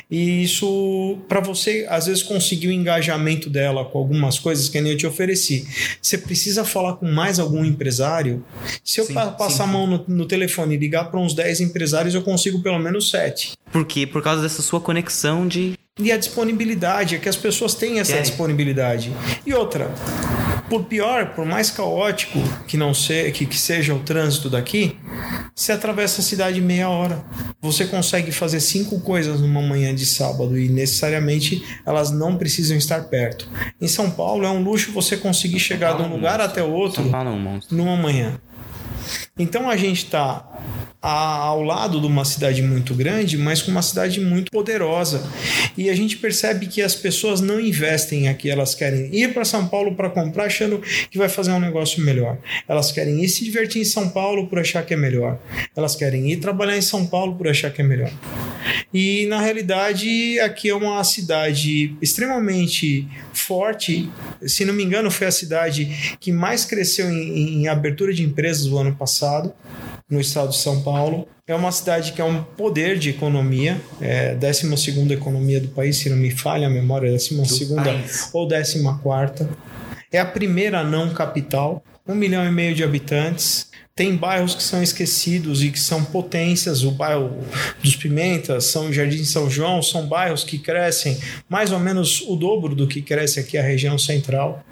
E 0.10 0.44
isso, 0.44 1.18
para 1.28 1.40
você, 1.40 1.86
às 1.90 2.08
vezes, 2.08 2.24
conseguir 2.24 2.68
o 2.68 2.72
engajamento 2.72 3.50
dela 3.50 3.86
com 3.86 3.98
algumas 3.98 4.40
coisas 4.40 4.68
que 4.70 4.80
nem 4.82 4.94
eu 4.94 4.98
te 4.98 5.08
ofereci. 5.08 5.68
Você 6.02 6.18
precisa 6.18 6.66
falar 6.66 6.94
com 6.96 7.06
mais 7.10 7.40
algum 7.40 7.64
empresário. 7.64 8.44
Se 8.84 9.00
eu 9.00 9.06
Sim, 9.06 9.14
passar 9.14 9.50
sim, 9.50 9.64
a 9.64 9.68
mão 9.68 9.88
no, 9.88 10.06
no 10.08 10.26
telefone 10.26 10.76
e 10.76 10.78
ligar 10.78 11.06
para 11.06 11.20
uns 11.20 11.34
10 11.34 11.62
empresários, 11.62 12.14
eu 12.14 12.22
consigo 12.22 12.62
pelo 12.62 12.80
menos 12.80 13.10
7. 13.10 13.54
Por 13.72 13.86
quê? 13.86 14.06
Por 14.08 14.22
causa 14.22 14.42
dessa 14.42 14.62
sua 14.62 14.80
conexão 14.80 15.48
de. 15.48 15.74
E 16.00 16.12
a 16.12 16.18
disponibilidade, 16.18 17.16
é 17.16 17.18
que 17.18 17.28
as 17.28 17.36
pessoas 17.36 17.74
têm 17.74 18.00
essa 18.00 18.22
disponibilidade. 18.22 19.12
E 19.46 19.54
outra, 19.54 19.92
por 20.70 20.84
pior, 20.86 21.34
por 21.34 21.46
mais 21.46 21.72
caótico 21.72 22.40
que 22.68 22.78
não 22.78 22.94
se, 22.94 23.32
que, 23.32 23.46
que 23.46 23.58
seja 23.58 23.94
o 23.94 24.00
trânsito 24.00 24.50
daqui, 24.50 24.98
você 25.56 25.72
atravessa 25.72 26.22
a 26.22 26.24
cidade 26.24 26.60
em 26.60 26.64
meia 26.64 26.90
hora. 26.90 27.24
Você 27.62 27.86
consegue 27.86 28.32
fazer 28.32 28.60
cinco 28.60 29.00
coisas 29.00 29.42
numa 29.42 29.62
manhã 29.62 29.94
de 29.94 30.06
sábado 30.06 30.58
e 30.58 30.70
necessariamente 30.70 31.64
elas 31.86 32.12
não 32.12 32.38
precisam 32.38 32.78
estar 32.78 33.06
perto. 33.06 33.50
Em 33.82 33.88
São 33.88 34.12
Paulo 34.12 34.46
é 34.46 34.50
um 34.50 34.62
luxo 34.62 34.92
você 34.92 35.18
conseguir 35.18 35.60
chegar 35.60 35.96
de 35.98 36.04
um 36.04 36.10
lugar 36.10 36.40
até 36.40 36.62
outro 36.62 37.10
Paulo 37.10 37.30
é 37.30 37.34
um 37.34 37.40
monstro. 37.40 37.76
numa 37.76 37.96
manhã. 37.96 38.40
Então 39.38 39.70
a 39.70 39.78
gente 39.78 40.06
está 40.06 40.46
ao 41.00 41.62
lado 41.62 42.02
de 42.02 42.08
uma 42.08 42.26
cidade 42.26 42.62
muito 42.62 42.94
grande, 42.94 43.38
mas 43.38 43.62
com 43.62 43.72
uma 43.72 43.82
cidade 43.82 44.20
muito 44.20 44.52
poderosa. 44.52 45.24
E 45.78 45.90
a 45.90 45.96
gente 45.96 46.18
percebe 46.18 46.66
que 46.68 46.82
as 46.82 46.96
pessoas 46.96 47.40
não 47.40 47.60
investem 47.60 48.28
aqui, 48.28 48.50
elas 48.50 48.74
querem 48.74 49.14
ir 49.16 49.34
para 49.34 49.46
São 49.46 49.68
Paulo 49.68 49.96
para 49.96 50.10
comprar 50.10 50.46
achando 50.46 50.82
que 51.10 51.18
vai 51.18 51.30
fazer 51.30 51.52
um 51.52 51.60
negócio 51.60 52.04
melhor. 52.04 52.38
Elas 52.68 52.92
querem 52.92 53.24
ir 53.24 53.30
se 53.30 53.44
divertir 53.44 53.82
em 53.82 53.86
São 53.86 54.10
Paulo 54.10 54.48
por 54.48 54.60
achar 54.60 54.86
que 54.86 54.94
é 54.94 54.98
melhor. 54.98 55.40
Elas 55.76 55.96
querem 55.96 56.32
ir 56.32 56.38
trabalhar 56.38 56.78
em 56.78 56.82
São 56.82 57.06
Paulo 57.06 57.36
por 57.36 57.48
achar 57.48 57.72
que 57.72 57.82
é 57.82 57.86
melhor. 57.86 58.12
E 58.94 59.26
na 59.28 59.42
realidade, 59.42 60.40
aqui 60.40 60.70
é 60.70 60.76
uma 60.76 61.04
cidade 61.04 61.96
extremamente 62.02 63.08
forte. 63.34 64.10
Se 64.46 64.64
não 64.64 64.74
me 64.74 64.84
engano, 64.84 65.12
foi 65.12 65.28
a 65.28 65.32
cidade 65.32 66.18
que 66.20 66.32
mais 66.32 66.64
cresceu 66.64 67.10
em, 67.10 67.64
em 67.64 67.68
abertura 67.68 68.14
de 68.14 68.24
empresas 68.24 68.66
no 68.66 68.78
ano 68.78 68.96
passado, 68.96 69.54
no 70.10 70.20
estado 70.22 70.50
de 70.50 70.58
São 70.58 70.82
Paulo. 70.82 71.28
É 71.46 71.56
uma 71.56 71.72
cidade 71.72 72.14
que 72.14 72.22
é 72.22 72.24
um 72.24 72.44
poder 72.44 72.98
de 72.98 73.10
economia, 73.10 73.80
é 74.02 74.32
a 74.32 74.36
12 74.36 75.14
economia 75.14 75.60
do 75.60 75.70
país, 75.70 75.98
se 75.98 76.10
não 76.10 76.18
me 76.18 76.32
falha 76.32 76.68
a 76.68 76.70
memória, 76.70 77.10
12 77.10 77.36
país. 77.76 78.30
ou 78.34 78.48
14. 78.48 78.84
É 80.12 80.20
a 80.20 80.26
primeira 80.26 80.84
não 80.84 81.14
capital, 81.14 81.84
um 82.08 82.16
milhão 82.16 82.46
e 82.48 82.52
meio 82.52 82.74
de 82.76 82.84
habitantes. 82.84 83.68
Tem 83.96 84.16
bairros 84.16 84.54
que 84.54 84.62
são 84.62 84.84
esquecidos 84.84 85.64
e 85.64 85.72
que 85.72 85.80
são 85.80 86.04
potências. 86.04 86.84
O 86.84 86.92
bairro 86.92 87.36
dos 87.82 87.96
Pimentas, 87.96 88.66
São 88.66 88.94
Jardim 88.94 89.24
São 89.26 89.50
João, 89.50 89.82
são 89.82 90.06
bairros 90.06 90.44
que 90.44 90.60
crescem 90.60 91.18
mais 91.50 91.72
ou 91.72 91.80
menos 91.80 92.22
o 92.28 92.36
dobro 92.36 92.76
do 92.76 92.86
que 92.88 93.02
cresce 93.02 93.40
aqui 93.40 93.58
a 93.58 93.64
região 93.64 93.98
central. 93.98 94.64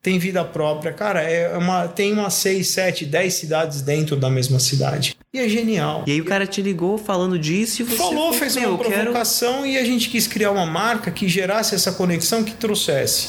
Tem 0.00 0.18
vida 0.18 0.42
própria. 0.42 0.90
Cara, 0.92 1.20
é 1.22 1.56
uma, 1.56 1.86
tem 1.86 2.12
umas 2.14 2.34
6, 2.34 2.66
7, 2.66 3.04
10 3.06 3.34
cidades 3.34 3.82
dentro 3.82 4.16
da 4.16 4.28
mesma 4.30 4.58
cidade. 4.58 5.14
E 5.32 5.38
é 5.38 5.48
genial. 5.48 6.02
E 6.06 6.12
aí 6.12 6.20
o 6.20 6.24
cara 6.24 6.46
te 6.46 6.60
ligou 6.62 6.96
falando 6.98 7.38
disso 7.38 7.82
e 7.82 7.84
você. 7.84 7.96
Falou, 7.98 8.32
fez 8.32 8.56
"Meu, 8.56 8.70
uma 8.70 8.82
eu 8.82 8.90
quero- 8.90 9.02
provocação 9.02 9.64
e 9.66 9.76
a 9.78 9.84
gente 9.84 10.08
quis 10.08 10.26
criar 10.26 10.50
uma 10.50 10.66
marca 10.66 11.10
que 11.10 11.28
gerasse 11.28 11.74
essa 11.74 11.92
conexão, 11.92 12.42
que 12.42 12.52
trouxesse 12.52 13.28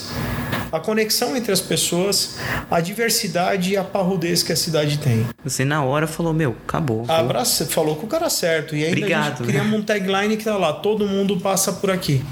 a 0.73 0.79
conexão 0.79 1.37
entre 1.37 1.51
as 1.51 1.61
pessoas, 1.61 2.37
a 2.71 2.81
diversidade 2.81 3.73
e 3.73 3.77
a 3.77 3.83
parrudez 3.83 4.41
que 4.41 4.51
a 4.51 4.55
cidade 4.55 4.97
tem. 4.97 5.23
Você 5.45 5.63
na 5.63 5.83
hora 5.83 6.07
falou, 6.07 6.33
meu, 6.33 6.55
acabou. 6.67 7.03
vou- 7.03 7.15
Abraça, 7.15 7.63
falou 7.67 7.95
com 7.95 8.07
o 8.07 8.09
cara 8.09 8.27
certo. 8.27 8.75
E 8.75 8.79
ainda 8.83 8.87
a 8.87 8.97
Obrigado, 8.97 9.39
né? 9.41 9.45
criamos 9.47 9.79
um 9.79 9.83
tagline 9.83 10.35
que 10.35 10.43
tá 10.43 10.57
lá, 10.57 10.73
todo 10.73 11.07
mundo 11.07 11.39
passa 11.39 11.71
por 11.73 11.91
aqui. 11.91 12.23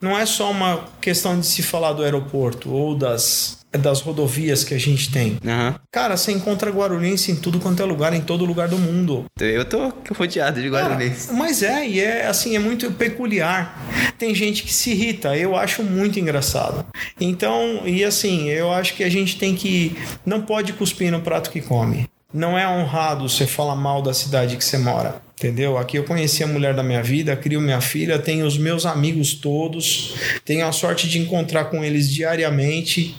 Não 0.00 0.16
é 0.16 0.26
só 0.26 0.50
uma 0.50 0.84
questão 1.00 1.38
de 1.38 1.46
se 1.46 1.62
falar 1.62 1.92
do 1.92 2.02
aeroporto 2.02 2.70
ou 2.70 2.94
das, 2.94 3.58
das 3.72 4.00
rodovias 4.00 4.62
que 4.62 4.74
a 4.74 4.78
gente 4.78 5.10
tem. 5.10 5.38
Aham. 5.44 5.74
Cara, 5.90 6.16
você 6.16 6.32
encontra 6.32 6.70
guarulhense 6.70 7.32
em 7.32 7.36
tudo 7.36 7.58
quanto 7.58 7.82
é 7.82 7.86
lugar, 7.86 8.12
em 8.12 8.20
todo 8.20 8.44
lugar 8.44 8.68
do 8.68 8.78
mundo. 8.78 9.24
Eu 9.40 9.64
tô 9.64 9.92
rodeado 10.16 10.60
de 10.60 10.68
guarulhense. 10.68 11.28
Cara, 11.28 11.38
mas 11.38 11.62
é, 11.62 11.88
e 11.88 12.00
é 12.00 12.26
assim, 12.26 12.54
é 12.54 12.58
muito 12.58 12.90
peculiar. 12.92 13.78
Tem 14.18 14.34
gente 14.34 14.62
que 14.62 14.72
se 14.72 14.90
irrita, 14.90 15.36
eu 15.36 15.56
acho 15.56 15.82
muito 15.82 16.20
engraçado. 16.20 16.84
Então, 17.20 17.82
e 17.86 18.04
assim, 18.04 18.48
eu 18.48 18.70
acho 18.72 18.94
que 18.94 19.04
a 19.04 19.10
gente 19.10 19.38
tem 19.38 19.54
que. 19.54 19.96
Não 20.24 20.42
pode 20.42 20.72
cuspir 20.74 21.10
no 21.10 21.20
prato 21.20 21.50
que 21.50 21.60
come. 21.60 22.08
Não 22.32 22.58
é 22.58 22.68
honrado 22.68 23.28
você 23.28 23.46
falar 23.46 23.76
mal 23.76 24.02
da 24.02 24.12
cidade 24.12 24.56
que 24.56 24.64
você 24.64 24.76
mora. 24.76 25.22
Entendeu? 25.38 25.76
Aqui 25.76 25.98
eu 25.98 26.04
conheci 26.04 26.42
a 26.42 26.46
mulher 26.46 26.72
da 26.72 26.82
minha 26.82 27.02
vida, 27.02 27.36
crio 27.36 27.60
minha 27.60 27.82
filha, 27.82 28.18
tenho 28.18 28.46
os 28.46 28.56
meus 28.56 28.86
amigos 28.86 29.34
todos, 29.34 30.14
tenho 30.46 30.66
a 30.66 30.72
sorte 30.72 31.06
de 31.06 31.18
encontrar 31.18 31.66
com 31.66 31.84
eles 31.84 32.10
diariamente, 32.10 33.14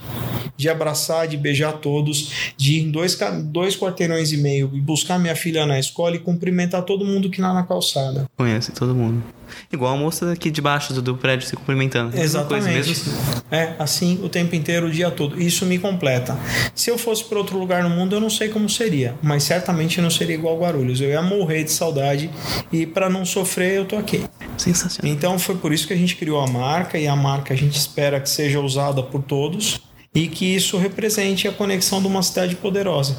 de 0.58 0.68
abraçar, 0.70 1.28
de 1.28 1.38
beijar 1.38 1.74
todos, 1.74 2.52
de 2.58 2.74
ir 2.78 2.84
em 2.84 2.92
dois, 2.92 3.18
dois 3.46 3.76
quarteirões 3.78 4.32
e 4.32 4.38
meio 4.38 4.70
e 4.74 4.82
buscar 4.82 5.20
minha 5.20 5.36
filha 5.36 5.66
na 5.66 5.80
escola 5.80 6.16
e 6.16 6.20
cumprimentar 6.20 6.82
todo 6.84 7.06
mundo 7.06 7.30
que 7.30 7.40
tá 7.42 7.54
na 7.54 7.64
calçada. 7.64 8.26
Conhece 8.36 8.72
todo 8.72 8.94
mundo. 8.96 9.24
Igual 9.72 9.94
a 9.94 9.98
moça 9.98 10.32
aqui 10.34 10.52
debaixo 10.52 10.94
do, 10.94 11.02
do 11.02 11.16
prédio 11.16 11.48
se 11.48 11.56
cumprimentando. 11.56 12.18
Exatamente. 12.20 12.90
mesmo- 12.90 13.14
É, 13.50 13.74
assim 13.80 14.20
o 14.22 14.28
tempo 14.28 14.56
inteiro, 14.56 14.88
o 14.88 14.92
dia 14.92 15.10
todo. 15.10 15.42
Isso 15.42 15.66
me 15.66 15.78
completa. 15.80 16.38
Se 16.76 16.90
eu 16.90 16.98
fosse 16.98 17.24
para 17.24 17.38
outro 17.38 17.58
lugar 17.58 17.82
no 17.84 17.90
mundo, 17.90 18.16
eu 18.16 18.20
não 18.20 18.30
sei 18.30 18.50
como 18.50 18.70
seria, 18.70 19.16
mas 19.22 19.44
certamente 19.44 20.02
não 20.02 20.10
seria 20.10 20.36
igual 20.36 20.58
Guarulhos. 20.60 21.00
Eu 21.00 21.10
ia 21.10 21.22
morrer 21.22 21.64
de 21.64 21.72
saudade 21.72 22.30
e 22.74 22.86
para 22.86 23.10
não 23.10 23.24
sofrer, 23.26 23.78
eu 23.78 23.86
tô 23.86 23.96
aqui. 23.96 24.24
Sensacional. 24.58 25.14
Então 25.16 25.40
foi 25.40 25.56
por 25.56 25.72
isso 25.72 25.88
que 25.88 25.94
a 25.94 25.98
gente 25.98 26.16
criou 26.18 26.42
a 26.42 26.48
marca 26.48 26.98
e 26.98 27.08
a 27.08 27.16
marca 27.16 27.54
a 27.54 27.58
gente 27.58 27.78
espera 27.78 28.20
que 28.20 28.30
seja 28.30 28.60
usada 28.60 29.02
por 29.02 29.22
todos 29.24 29.80
e 30.18 30.28
que 30.28 30.56
isso 30.56 30.80
represente 30.80 31.48
a 31.48 31.52
conexão 31.52 32.02
de 32.02 32.08
uma 32.08 32.24
cidade 32.24 32.56
poderosa. 32.56 33.18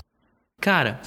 Cara, 0.61 1.01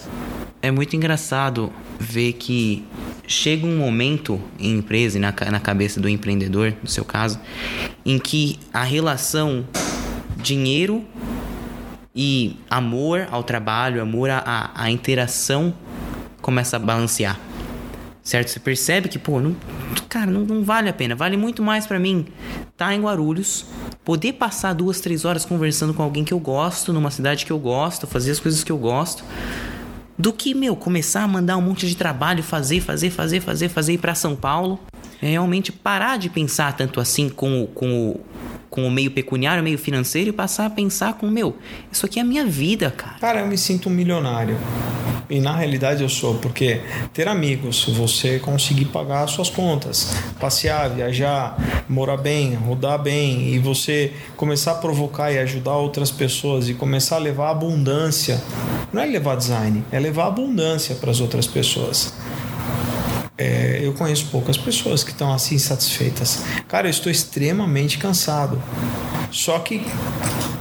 é 0.61 0.71
muito 0.71 0.95
engraçado 0.95 1.69
ver 1.99 2.31
que 2.33 2.85
chega 3.27 3.67
um 3.67 3.77
momento 3.77 4.41
em 4.57 4.77
empresa 4.77 5.17
e 5.17 5.21
na, 5.21 5.33
na 5.51 5.59
cabeça 5.59 5.99
do 5.99 6.07
empreendedor, 6.07 6.73
no 6.81 6.87
seu 6.87 7.03
caso, 7.03 7.37
em 8.05 8.17
que 8.17 8.57
a 8.73 8.83
relação 8.83 9.67
dinheiro 10.37 11.05
e 12.15 12.55
amor 12.69 13.27
ao 13.29 13.43
trabalho, 13.43 14.01
amor 14.01 14.29
à, 14.29 14.71
à, 14.73 14.89
interação 14.89 15.73
começa 16.41 16.77
a 16.77 16.79
balancear. 16.79 17.37
Certo? 18.23 18.47
Você 18.47 18.61
percebe 18.61 19.09
que, 19.09 19.19
pô, 19.19 19.41
não, 19.41 19.57
cara, 20.07 20.31
não, 20.31 20.41
não 20.41 20.63
vale 20.63 20.87
a 20.87 20.93
pena. 20.93 21.15
Vale 21.15 21.35
muito 21.35 21.61
mais 21.61 21.85
pra 21.85 21.99
mim 21.99 22.27
estar 22.71 22.93
em 22.93 23.01
Guarulhos, 23.01 23.65
poder 24.03 24.33
passar 24.33 24.73
duas, 24.73 24.99
três 24.99 25.25
horas 25.25 25.45
conversando 25.45 25.93
com 25.93 26.03
alguém 26.03 26.23
que 26.23 26.33
eu 26.33 26.39
gosto, 26.39 26.91
numa 26.91 27.11
cidade 27.11 27.45
que 27.45 27.51
eu 27.51 27.59
gosto, 27.59 28.07
fazer 28.07 28.31
as 28.31 28.39
coisas 28.39 28.63
que 28.63 28.71
eu 28.71 28.77
gosto, 28.77 29.23
do 30.17 30.31
que, 30.31 30.53
meu, 30.53 30.75
começar 30.75 31.23
a 31.23 31.27
mandar 31.27 31.57
um 31.57 31.61
monte 31.61 31.87
de 31.87 31.95
trabalho, 31.95 32.43
fazer, 32.43 32.79
fazer, 32.79 33.09
fazer, 33.09 33.39
fazer, 33.39 33.69
fazer 33.69 33.93
ir 33.93 33.97
pra 33.97 34.15
São 34.15 34.35
Paulo. 34.35 34.79
É 35.21 35.27
realmente 35.29 35.71
parar 35.71 36.17
de 36.17 36.29
pensar 36.29 36.75
tanto 36.75 36.99
assim 36.99 37.29
com, 37.29 37.67
com, 37.67 38.19
com 38.71 38.87
o 38.87 38.89
meio 38.89 39.11
pecuniário, 39.11 39.61
meio 39.61 39.77
financeiro 39.77 40.29
e 40.29 40.33
passar 40.33 40.65
a 40.65 40.69
pensar 40.69 41.15
com, 41.15 41.27
meu, 41.27 41.57
isso 41.91 42.05
aqui 42.05 42.19
é 42.19 42.21
a 42.21 42.25
minha 42.25 42.45
vida, 42.45 42.89
cara. 42.89 43.17
Cara, 43.19 43.39
eu 43.41 43.47
me 43.47 43.57
sinto 43.57 43.89
um 43.89 43.91
milionário. 43.91 44.57
E 45.29 45.39
na 45.41 45.53
realidade 45.55 46.01
eu 46.01 46.09
sou, 46.09 46.35
porque 46.35 46.81
ter 47.13 47.27
amigos, 47.27 47.85
você 47.85 48.39
conseguir 48.39 48.85
pagar 48.85 49.23
as 49.23 49.31
suas 49.31 49.49
contas, 49.49 50.15
passear, 50.39 50.89
viajar, 50.89 51.57
morar 51.87 52.17
bem, 52.17 52.53
rodar 52.55 53.01
bem, 53.01 53.53
e 53.53 53.59
você 53.59 54.13
começar 54.37 54.71
a 54.71 54.75
provocar 54.75 55.31
e 55.31 55.39
ajudar 55.39 55.75
outras 55.75 56.09
pessoas 56.09 56.69
e 56.69 56.73
começar 56.73 57.17
a 57.17 57.19
levar 57.19 57.49
abundância. 57.49 58.41
Não 58.91 59.01
é 59.01 59.05
levar 59.05 59.35
design, 59.35 59.83
é 59.91 59.99
levar 59.99 60.27
abundância 60.27 60.95
para 60.95 61.11
as 61.11 61.19
outras 61.19 61.45
pessoas. 61.45 62.13
É, 63.37 63.79
eu 63.81 63.93
conheço 63.93 64.27
poucas 64.27 64.57
pessoas 64.57 65.03
que 65.03 65.11
estão 65.11 65.33
assim 65.33 65.57
satisfeitas. 65.57 66.41
Cara, 66.67 66.87
eu 66.87 66.91
estou 66.91 67.11
extremamente 67.11 67.97
cansado. 67.97 68.61
Só 69.31 69.57
que 69.59 69.81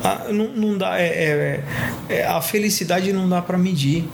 ah, 0.02 0.26
não, 0.30 0.48
não 0.48 0.78
dá, 0.78 0.98
é, 0.98 1.06
é- 1.08 1.64
é- 2.20 2.26
a 2.26 2.40
felicidade 2.40 3.12
não 3.12 3.28
dá 3.28 3.42
para 3.42 3.58
medir. 3.58 4.08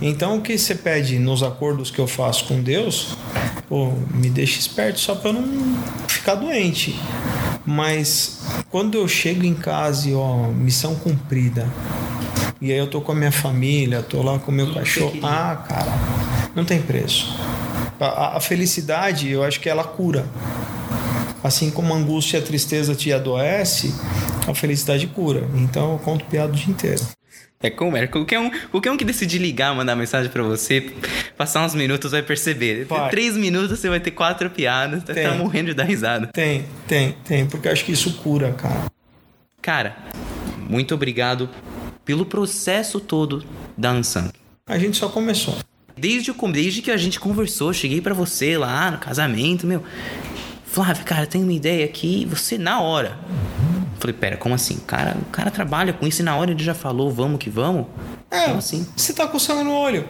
Então 0.00 0.36
o 0.38 0.40
que 0.42 0.56
você 0.56 0.74
pede 0.74 1.18
nos 1.18 1.42
acordos 1.42 1.90
que 1.90 1.98
eu 1.98 2.06
faço 2.06 2.44
com 2.44 2.60
Deus, 2.62 3.16
pô, 3.68 3.92
me 4.14 4.28
deixa 4.30 4.58
esperto 4.60 5.00
só 5.00 5.14
para 5.16 5.30
eu 5.30 5.34
não 5.34 5.76
ficar 6.06 6.34
doente. 6.36 6.94
Mas 7.64 8.42
quando 8.70 8.96
eu 8.96 9.08
chego 9.08 9.44
em 9.44 9.54
casa 9.54 10.08
e 10.08 10.14
ó, 10.14 10.48
missão 10.48 10.94
cumprida. 10.94 11.66
E 12.60 12.70
aí 12.72 12.78
eu 12.78 12.86
tô 12.88 13.00
com 13.00 13.12
a 13.12 13.14
minha 13.14 13.32
família, 13.32 14.02
tô 14.02 14.22
lá 14.22 14.38
com 14.38 14.50
o 14.50 14.54
meu 14.54 14.66
Tudo 14.66 14.74
que 14.74 14.80
cachorro. 14.80 15.12
queria. 15.12 15.28
Ah, 15.28 15.56
cara, 15.56 15.92
não 16.54 16.64
tem 16.64 16.80
preço. 16.80 17.34
A- 18.00 18.36
A, 18.36 18.40
felicidade, 18.40 19.28
eu 19.30 19.42
acho 19.42 19.60
que 19.60 19.68
ela 19.68 19.84
cura. 19.84 20.24
Assim 21.42 21.70
como 21.70 21.94
a 21.94 21.96
angústia 21.96 22.38
e 22.38 22.40
a 22.40 22.44
tristeza 22.44 22.94
te 22.94 23.12
adoece, 23.12 23.94
a 24.46 24.54
felicidade 24.54 25.06
cura. 25.06 25.48
Então 25.54 25.92
eu 25.92 25.98
conto 25.98 26.24
piada 26.24 26.52
o 26.52 26.56
dia 26.56 26.70
inteiro. 26.70 27.00
É 27.60 27.70
como 27.70 27.96
é. 27.96 28.06
Qualquer 28.06 28.38
um, 28.38 28.50
qualquer 28.70 28.90
um 28.92 28.96
que 28.96 29.04
decidir 29.04 29.38
ligar, 29.38 29.74
mandar 29.74 29.96
mensagem 29.96 30.30
pra 30.30 30.42
você, 30.44 30.92
passar 31.36 31.64
uns 31.64 31.74
minutos, 31.74 32.12
vai 32.12 32.22
perceber. 32.22 32.84
Vai. 32.84 33.10
Três 33.10 33.36
minutos 33.36 33.78
você 33.78 33.88
vai 33.88 33.98
ter 33.98 34.12
quatro 34.12 34.48
piadas, 34.50 35.02
tá, 35.02 35.12
Tem. 35.14 35.24
tá 35.26 35.34
morrendo 35.34 35.66
de 35.70 35.74
dar 35.74 35.84
risada. 35.84 36.28
Tem, 36.28 36.64
tem, 36.86 37.16
tem, 37.24 37.46
porque 37.46 37.68
acho 37.68 37.84
que 37.84 37.92
isso 37.92 38.14
cura, 38.18 38.52
cara. 38.52 38.84
Cara, 39.60 39.96
muito 40.68 40.94
obrigado 40.94 41.48
pelo 42.04 42.24
processo 42.24 43.00
todo 43.00 43.44
da 43.76 43.92
Unsung. 43.92 44.30
A 44.66 44.78
gente 44.78 44.96
só 44.96 45.08
começou. 45.08 45.56
Desde, 45.98 46.30
o 46.30 46.34
desde 46.52 46.82
que 46.82 46.90
a 46.90 46.96
gente 46.96 47.18
conversou, 47.20 47.72
cheguei 47.72 48.00
pra 48.00 48.14
você 48.14 48.56
lá 48.56 48.90
no 48.90 48.98
casamento, 48.98 49.66
meu. 49.66 49.82
Flávio, 50.66 51.04
cara, 51.04 51.26
tem 51.26 51.42
uma 51.42 51.52
ideia 51.52 51.84
aqui, 51.84 52.24
você 52.26 52.58
na 52.58 52.80
hora. 52.80 53.18
Falei, 53.98 54.14
pera, 54.14 54.36
como 54.36 54.54
assim? 54.54 54.76
O 54.76 54.80
cara, 54.82 55.16
o 55.20 55.24
cara 55.30 55.50
trabalha 55.50 55.92
com 55.92 56.06
isso 56.06 56.22
e 56.22 56.24
na 56.24 56.36
hora 56.36 56.52
ele 56.52 56.62
já 56.62 56.74
falou, 56.74 57.10
vamos 57.10 57.38
que 57.38 57.50
vamos? 57.50 57.86
É, 58.30 58.44
Como 58.44 58.58
assim? 58.58 58.86
você 58.96 59.12
tá 59.12 59.26
sangue 59.38 59.64
no 59.64 59.74
olho. 59.74 60.08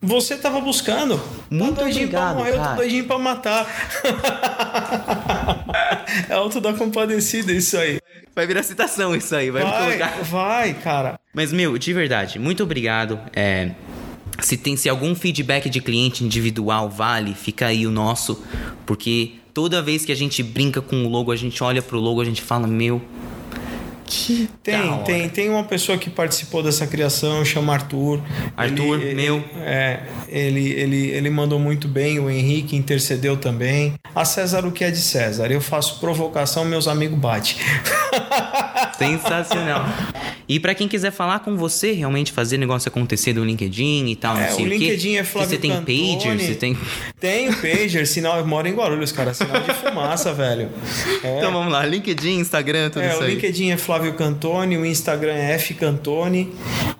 Você 0.00 0.36
tava 0.36 0.60
buscando. 0.60 1.20
Muito 1.50 1.76
tá 1.76 1.82
doidinho 1.82 2.04
obrigado, 2.06 2.30
pra 2.30 2.38
morrer, 2.38 2.50
eu 2.52 2.56
cara. 2.56 2.70
tô 2.70 2.76
doidinho 2.76 3.04
pra 3.04 3.18
matar. 3.18 3.66
é 6.28 6.34
alto 6.34 6.60
da 6.60 6.72
compadecida 6.72 7.52
isso 7.52 7.76
aí. 7.76 7.98
Vai 8.34 8.46
virar 8.46 8.62
citação 8.62 9.14
isso 9.16 9.34
aí, 9.34 9.50
vai, 9.50 9.64
me 9.64 9.70
Vai, 9.70 9.98
colocar. 9.98 10.22
vai, 10.22 10.74
cara. 10.74 11.18
Mas, 11.34 11.52
meu, 11.52 11.76
de 11.76 11.92
verdade, 11.92 12.38
muito 12.38 12.62
obrigado. 12.62 13.18
É, 13.34 13.72
se 14.40 14.56
tem 14.56 14.76
se 14.76 14.88
algum 14.88 15.14
feedback 15.14 15.68
de 15.68 15.80
cliente 15.80 16.24
individual 16.24 16.88
vale, 16.88 17.34
fica 17.34 17.66
aí 17.66 17.86
o 17.86 17.90
nosso. 17.90 18.42
Porque 18.86 19.32
toda 19.52 19.82
vez 19.82 20.04
que 20.04 20.12
a 20.12 20.16
gente 20.16 20.42
brinca 20.42 20.80
com 20.80 21.04
o 21.04 21.08
logo, 21.08 21.32
a 21.32 21.36
gente 21.36 21.62
olha 21.62 21.82
pro 21.82 21.98
logo, 21.98 22.20
a 22.20 22.24
gente 22.24 22.40
fala, 22.42 22.66
meu. 22.66 23.00
Que 24.10 24.48
Tem, 24.62 25.02
tem, 25.04 25.28
tem 25.28 25.50
uma 25.50 25.64
pessoa 25.64 25.98
que 25.98 26.08
participou 26.08 26.62
dessa 26.62 26.86
criação, 26.86 27.44
chama 27.44 27.74
Arthur. 27.74 28.22
Arthur, 28.56 29.02
Ele- 29.02 29.14
meu. 29.14 29.44
É, 29.58 30.00
ele, 30.30 30.66
ele, 30.72 31.08
ele 31.08 31.28
mandou 31.28 31.58
muito 31.58 31.86
bem, 31.86 32.18
o 32.18 32.30
Henrique 32.30 32.74
intercedeu 32.74 33.36
também. 33.36 33.92
A 34.14 34.24
César, 34.24 34.64
o 34.64 34.72
que 34.72 34.82
é 34.82 34.90
de 34.90 34.96
César? 34.96 35.52
Eu 35.52 35.60
faço 35.60 36.00
provocação, 36.00 36.64
meus 36.64 36.88
amigos 36.88 37.18
batem. 37.18 37.56
Sensacional. 38.96 39.84
E 40.48 40.58
pra 40.58 40.74
quem 40.74 40.88
quiser 40.88 41.10
falar 41.12 41.40
com 41.40 41.56
você, 41.56 41.92
realmente 41.92 42.32
fazer 42.32 42.56
negócio 42.56 42.88
acontecer 42.88 43.32
do 43.34 43.44
LinkedIn 43.44 44.06
e 44.08 44.16
tal, 44.16 44.36
É, 44.36 44.48
não 44.48 44.56
sei 44.56 44.64
o 44.64 44.68
o, 44.68 44.70
quê. 44.70 44.78
LinkedIn 44.78 45.16
é 45.16 45.24
Se 45.24 45.30
Flávio 45.30 45.50
Você 45.50 45.58
tem 45.58 45.70
Cantoni. 45.70 46.16
pager, 46.16 46.38
você 46.40 46.54
tem. 46.54 46.78
Tem 47.20 47.48
o 47.50 47.56
pager, 47.56 48.06
sinal, 48.06 48.38
eu 48.38 48.46
moro 48.46 48.66
em 48.66 48.72
Guarulhos, 48.74 49.12
cara, 49.12 49.34
sinal 49.34 49.60
de 49.60 49.74
fumaça, 49.74 50.32
velho. 50.32 50.70
É. 51.22 51.38
Então 51.38 51.52
vamos 51.52 51.70
lá, 51.72 51.84
LinkedIn, 51.84 52.38
Instagram, 52.38 52.88
tudo 52.90 53.02
É, 53.02 53.08
isso 53.10 53.20
o 53.20 53.24
aí. 53.24 53.34
LinkedIn 53.34 53.70
é 53.70 53.76
Flávio 53.76 54.14
Cantoni, 54.14 54.78
o 54.78 54.86
Instagram 54.86 55.34
é 55.34 55.52
F 55.52 55.74
Cantoni. 55.74 56.50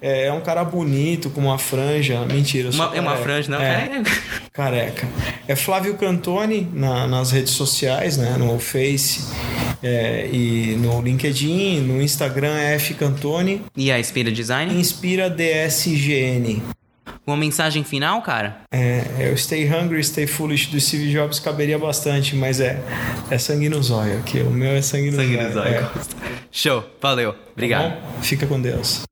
É, 0.00 0.26
é 0.26 0.32
um 0.32 0.40
cara 0.40 0.62
bonito, 0.62 1.30
com 1.30 1.40
uma 1.40 1.58
franja. 1.58 2.20
Mentira, 2.26 2.68
eu 2.68 2.72
sou 2.72 2.84
Uma- 2.86 2.96
é 2.96 3.00
uma 3.00 3.16
franja, 3.16 3.50
não? 3.50 3.60
É, 3.60 4.02
careca. 4.52 5.08
É 5.46 5.56
Flávio 5.56 5.94
Cantoni 5.94 6.68
na- 6.72 7.06
nas 7.06 7.30
redes 7.32 7.52
sociais, 7.54 8.16
né? 8.18 8.36
No 8.38 8.58
Face 8.58 9.22
é, 9.82 10.28
e 10.32 10.76
no 10.76 11.00
LinkedIn. 11.00 11.80
No 11.80 12.00
Instagram 12.02 12.56
é 12.56 12.74
F 12.74 12.94
Cantoni. 12.94 13.62
E 13.76 13.90
a 13.90 13.98
Inspira 13.98 14.30
Design? 14.30 14.74
Inspira 14.78 15.28
DSGN. 15.30 16.62
Uma 17.26 17.36
mensagem 17.36 17.84
final, 17.84 18.22
cara? 18.22 18.62
É, 18.72 19.04
é 19.18 19.30
o 19.30 19.36
Stay 19.36 19.68
Hungry, 19.70 20.02
Stay 20.02 20.26
Foolish 20.26 20.70
do 20.70 20.80
Steve 20.80 21.12
Jobs 21.12 21.38
caberia 21.38 21.78
bastante, 21.78 22.34
mas 22.34 22.58
é, 22.58 22.82
é 23.30 23.36
sangue 23.36 23.68
no 23.68 23.82
zóio 23.82 24.18
aqui. 24.18 24.40
O 24.40 24.50
meu 24.50 24.70
é 24.70 24.80
sangue 24.80 25.10
no 25.10 25.16
Sangue 25.18 25.34
zóio. 25.34 25.46
no 25.48 25.52
zóio. 25.52 25.74
é. 25.74 25.90
Show, 26.50 26.84
valeu. 27.02 27.34
Obrigado. 27.52 28.00
Tá? 28.00 28.22
Fica 28.22 28.46
com 28.46 28.58
Deus. 28.60 29.02